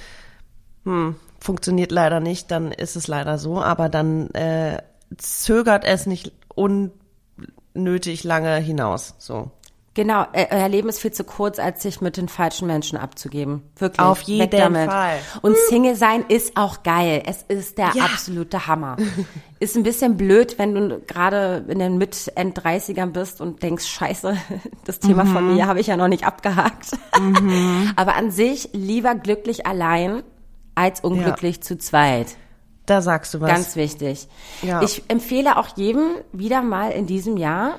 [0.85, 3.63] hm, funktioniert leider nicht, dann ist es leider so.
[3.63, 4.83] Aber dann äh,
[5.19, 6.33] zögert es nicht
[7.75, 9.15] unnötig lange hinaus.
[9.19, 9.51] So.
[9.95, 13.63] Genau, euer Leben ist viel zu kurz, als sich mit den falschen Menschen abzugeben.
[13.77, 14.01] Wirklich.
[14.01, 14.75] Auf jeden.
[14.89, 15.19] Fall.
[15.43, 17.23] Und Single sein ist auch geil.
[17.27, 18.05] Es ist der Ja.
[18.07, 18.97] absolute Hammer.
[19.61, 24.37] Ist ein bisschen blöd, wenn du gerade in den Mit-End-30ern bist und denkst, scheiße,
[24.87, 25.33] das Thema Mhm.
[25.33, 26.97] von mir habe ich ja noch nicht abgehakt.
[27.97, 30.23] Aber an sich lieber glücklich allein
[30.75, 32.29] als unglücklich zu zweit.
[32.93, 33.49] Da sagst du was.
[33.49, 34.29] Ganz wichtig.
[34.61, 34.83] Ja.
[34.83, 37.79] Ich empfehle auch jedem wieder mal in diesem Jahr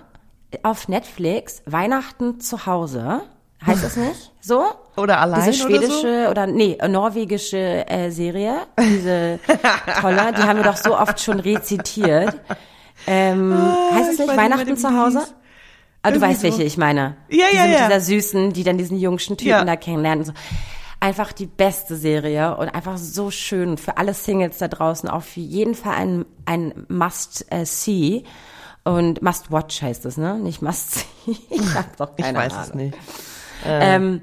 [0.64, 3.22] auf Netflix Weihnachten zu Hause.
[3.66, 4.32] Heißt das nicht?
[4.45, 4.61] So?
[4.97, 5.88] Oder allein Diese oder so?
[6.01, 8.55] schwedische oder, nee, norwegische äh, Serie.
[8.78, 9.39] Diese
[10.01, 12.36] tolle, die haben wir doch so oft schon rezitiert.
[13.07, 13.53] Ähm,
[13.93, 15.20] heißt es ich nicht Weihnachten mit zu Hause?
[15.20, 15.34] hieß.
[16.01, 16.47] Ah, du Irgendwie weißt, so.
[16.47, 17.16] welche ich meine.
[17.30, 17.88] Ja, Diese ja, mit ja.
[17.88, 19.64] dieser Süßen, die dann diesen jungschen Typen Ja.
[19.64, 20.20] da kennenlernen.
[20.20, 20.34] und So.
[21.03, 25.09] Einfach die beste Serie und einfach so schön für alle Singles da draußen.
[25.09, 28.23] Auf jeden Fall ein, ein Must-See.
[28.85, 30.39] Und Must-Watch heißt es, ne?
[30.39, 31.03] Nicht Must-See.
[31.49, 32.67] Ich hab doch Ich keine weiß Ahnung.
[32.69, 32.97] es nicht.
[33.65, 34.21] Ähm,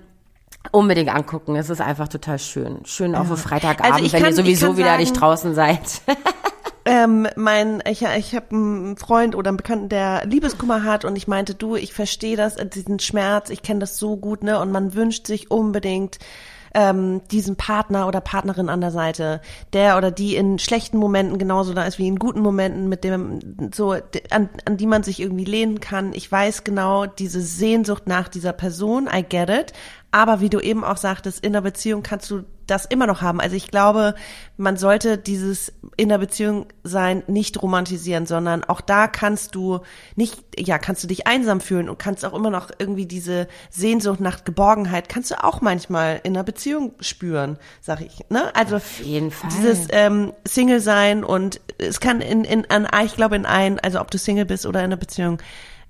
[0.73, 1.55] unbedingt angucken.
[1.57, 2.79] Es ist einfach total schön.
[2.87, 5.55] Schön auf einen Freitagabend, Also ich wenn kann- ihr sowieso ich wieder sagen- nicht draußen
[5.55, 5.81] seid.
[6.87, 11.29] Ähm, mein, ich, ich habe einen Freund oder einen Bekannten, der Liebeskummer hat und ich
[11.29, 14.59] meinte, du, ich verstehe das, äh, diesen Schmerz, ich kenne das so gut, ne?
[14.59, 16.19] Und man wünscht sich unbedingt
[16.75, 19.41] ähm, diesen Partner oder Partnerin an der Seite,
[19.73, 23.41] der oder die in schlechten Momenten genauso da ist wie in guten Momenten, mit dem
[23.75, 23.97] so
[24.31, 26.13] an, an die man sich irgendwie lehnen kann.
[26.13, 29.73] Ich weiß genau diese Sehnsucht nach dieser Person, I get it.
[30.13, 33.41] Aber wie du eben auch sagtest, in der Beziehung kannst du das immer noch haben.
[33.41, 34.15] Also ich glaube,
[34.57, 39.81] man sollte dieses in der Beziehung sein nicht romantisieren, sondern auch da kannst du
[40.15, 44.21] nicht, ja, kannst du dich einsam fühlen und kannst auch immer noch irgendwie diese Sehnsucht
[44.21, 48.21] nach Geborgenheit, kannst du auch manchmal in einer Beziehung spüren, sag ich.
[48.31, 48.55] Ne?
[48.55, 49.51] Also Auf jeden Fall.
[49.57, 54.01] dieses ähm, Single sein und es kann in, in an, ich glaube in ein, also
[54.01, 55.39] ob du Single bist oder in einer Beziehung,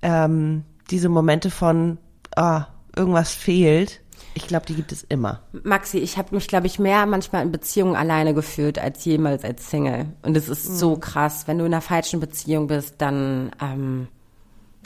[0.02, 1.98] ähm, diese Momente von
[2.36, 2.66] ah,
[2.96, 4.00] irgendwas fehlt,
[4.34, 5.40] ich glaube, die gibt es immer.
[5.64, 9.70] Maxi, ich habe mich, glaube ich, mehr manchmal in Beziehungen alleine gefühlt als jemals als
[9.70, 10.06] Single.
[10.22, 11.46] Und es ist so krass.
[11.46, 14.08] Wenn du in einer falschen Beziehung bist, dann ähm,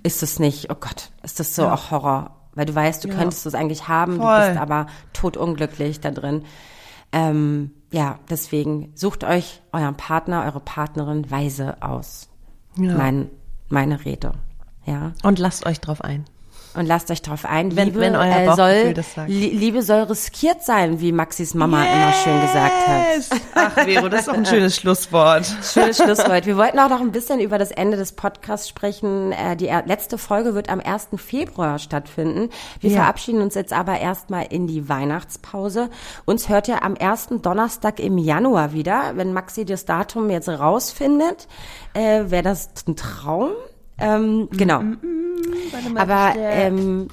[0.02, 2.36] ist es nicht, oh Gott, ist das so auch Horror.
[2.54, 4.40] Weil du weißt, du könntest es eigentlich haben, Voll.
[4.40, 6.44] du bist aber totunglücklich da drin.
[7.12, 12.28] Ähm, ja, deswegen sucht euch euren Partner, eure Partnerin weise aus.
[12.76, 12.94] Ja.
[12.94, 13.30] Mein,
[13.68, 14.32] meine Rede.
[14.84, 15.12] Ja.
[15.22, 16.24] Und lasst euch drauf ein.
[16.76, 17.76] Und lasst euch drauf ein.
[17.76, 19.28] Wenn- Liebe, wenn euer äh, Bauchgefühl soll, das sagt.
[19.28, 23.02] Li Liebe soll riskiert sein, wie Maxis Mama immer schön gesagt hat.
[23.14, 23.30] Yes!
[23.54, 25.46] Ach, Vero, das ist doch ein schönes Schlusswort.
[25.72, 26.46] Schönes Schlusswort.
[26.46, 29.30] Wir wollten auch noch ein bisschen über das Ende des Podcasts sprechen.
[29.32, 31.08] Äh, Die letzte Folge wird am 1.
[31.16, 32.50] Februar stattfinden.
[32.80, 32.96] Wir Ja.
[33.02, 35.90] verabschieden uns jetzt aber erstmal in die Weihnachtspause.
[36.24, 39.12] Uns hört ja am ersten Donnerstag im Januar wieder.
[39.14, 41.46] Wenn Maxi das Datum jetzt rausfindet,
[41.94, 43.50] äh, wäre das ein Traum.
[43.98, 44.82] Ähm, genau.
[45.96, 47.08] Aber ähm,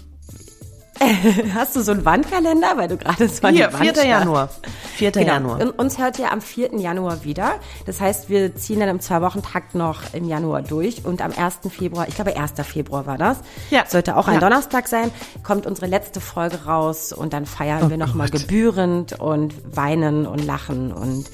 [1.56, 3.92] hast du so einen Wandkalender, weil du gerade so an Hier, die Wand 4.
[3.94, 4.08] starrst?
[4.08, 4.50] Januar.
[4.96, 5.12] 4.
[5.12, 5.26] Genau.
[5.34, 5.62] Januar.
[5.62, 6.76] Und uns hört ihr am 4.
[6.80, 7.54] Januar wieder.
[7.88, 11.04] Das heißt, wir ziehen dann im Zwei-Wochen-Takt noch im Januar durch.
[11.06, 11.60] Und am 1.
[11.76, 12.54] Februar, ich glaube 1.
[12.64, 13.38] Februar war das,
[13.72, 13.84] Ja.
[13.88, 14.40] sollte auch ein Ja.
[14.42, 15.10] Donnerstag sein,
[15.44, 20.46] kommt unsere letzte Folge raus und dann feiern Oh wir nochmal gebührend und weinen und
[20.46, 21.26] lachen und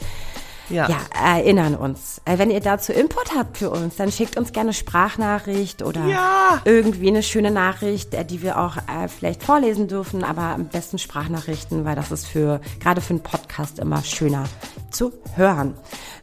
[0.70, 0.89] Ja.
[0.89, 0.97] ja,
[1.38, 2.22] erinnern uns.
[2.26, 6.61] Äh, Wenn ihr dazu Input habt für uns, dann schickt uns gerne Sprachnachricht oder Ja.
[6.65, 10.97] irgendwie eine schöne Nachricht, äh, die wir auch äh, vielleicht vorlesen dürfen, aber am besten
[10.99, 14.43] Sprachnachrichten, weil das ist für gerade für einen Podcast immer schöner
[14.91, 15.74] zu hören.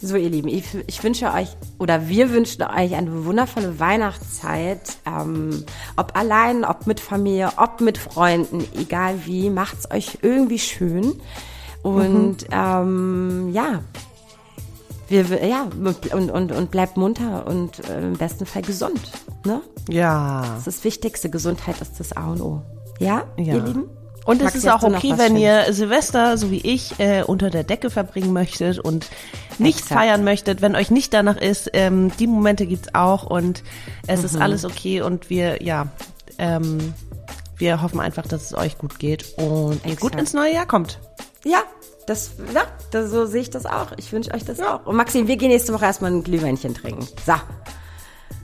[0.00, 4.98] So, ihr Lieben, ich, ich wünsche euch oder wir wünschen euch eine wundervolle Weihnachtszeit.
[5.06, 5.64] Ähm,
[5.96, 11.14] ob allein, ob mit Familie, ob mit Freunden, egal wie, macht's euch irgendwie schön.
[11.82, 13.80] Und ähm, ja,
[15.08, 15.68] wir, ja,
[16.12, 19.00] und, und, und bleibt munter und äh, im besten Fall gesund.
[19.44, 19.60] Ne?
[19.88, 20.42] Ja.
[20.42, 21.30] Das ist das Wichtigste.
[21.30, 22.62] Gesundheit ist das A und O.
[22.98, 23.54] Ja, Ja.
[23.54, 23.84] ihr Lieben?
[24.26, 27.90] Und es ist auch okay, wenn ihr Silvester, so wie ich, äh, unter der Decke
[27.90, 29.10] verbringen möchtet und
[29.58, 30.00] nicht Exakt.
[30.00, 31.68] feiern möchtet, wenn euch nicht danach ist.
[31.74, 33.62] Ähm, die Momente gibt's auch und
[34.06, 34.24] es Mhm.
[34.24, 35.88] ist alles okay und wir, ja,
[36.38, 36.94] ähm,
[37.58, 40.20] wir hoffen einfach, dass es euch gut geht und ihr gut Exakt.
[40.20, 40.98] ins neue Jahr kommt.
[41.44, 41.58] Ja,
[42.06, 43.92] das, ja, das, so sehe ich das auch.
[43.96, 44.86] Ich wünsche euch das auch.
[44.86, 47.06] Und Maxi, wir gehen nächste Woche erstmal ein Glühweinchen trinken.
[47.26, 47.34] So.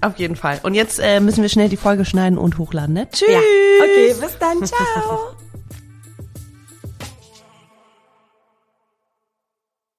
[0.03, 0.61] Auf jeden Fall.
[0.63, 3.09] Und jetzt äh, müssen wir schnell die Folge schneiden und hochladen, ne?
[3.11, 3.29] Tschüss.
[3.29, 3.39] Ja.
[3.39, 4.65] Okay, bis dann.
[4.65, 5.37] Ciao.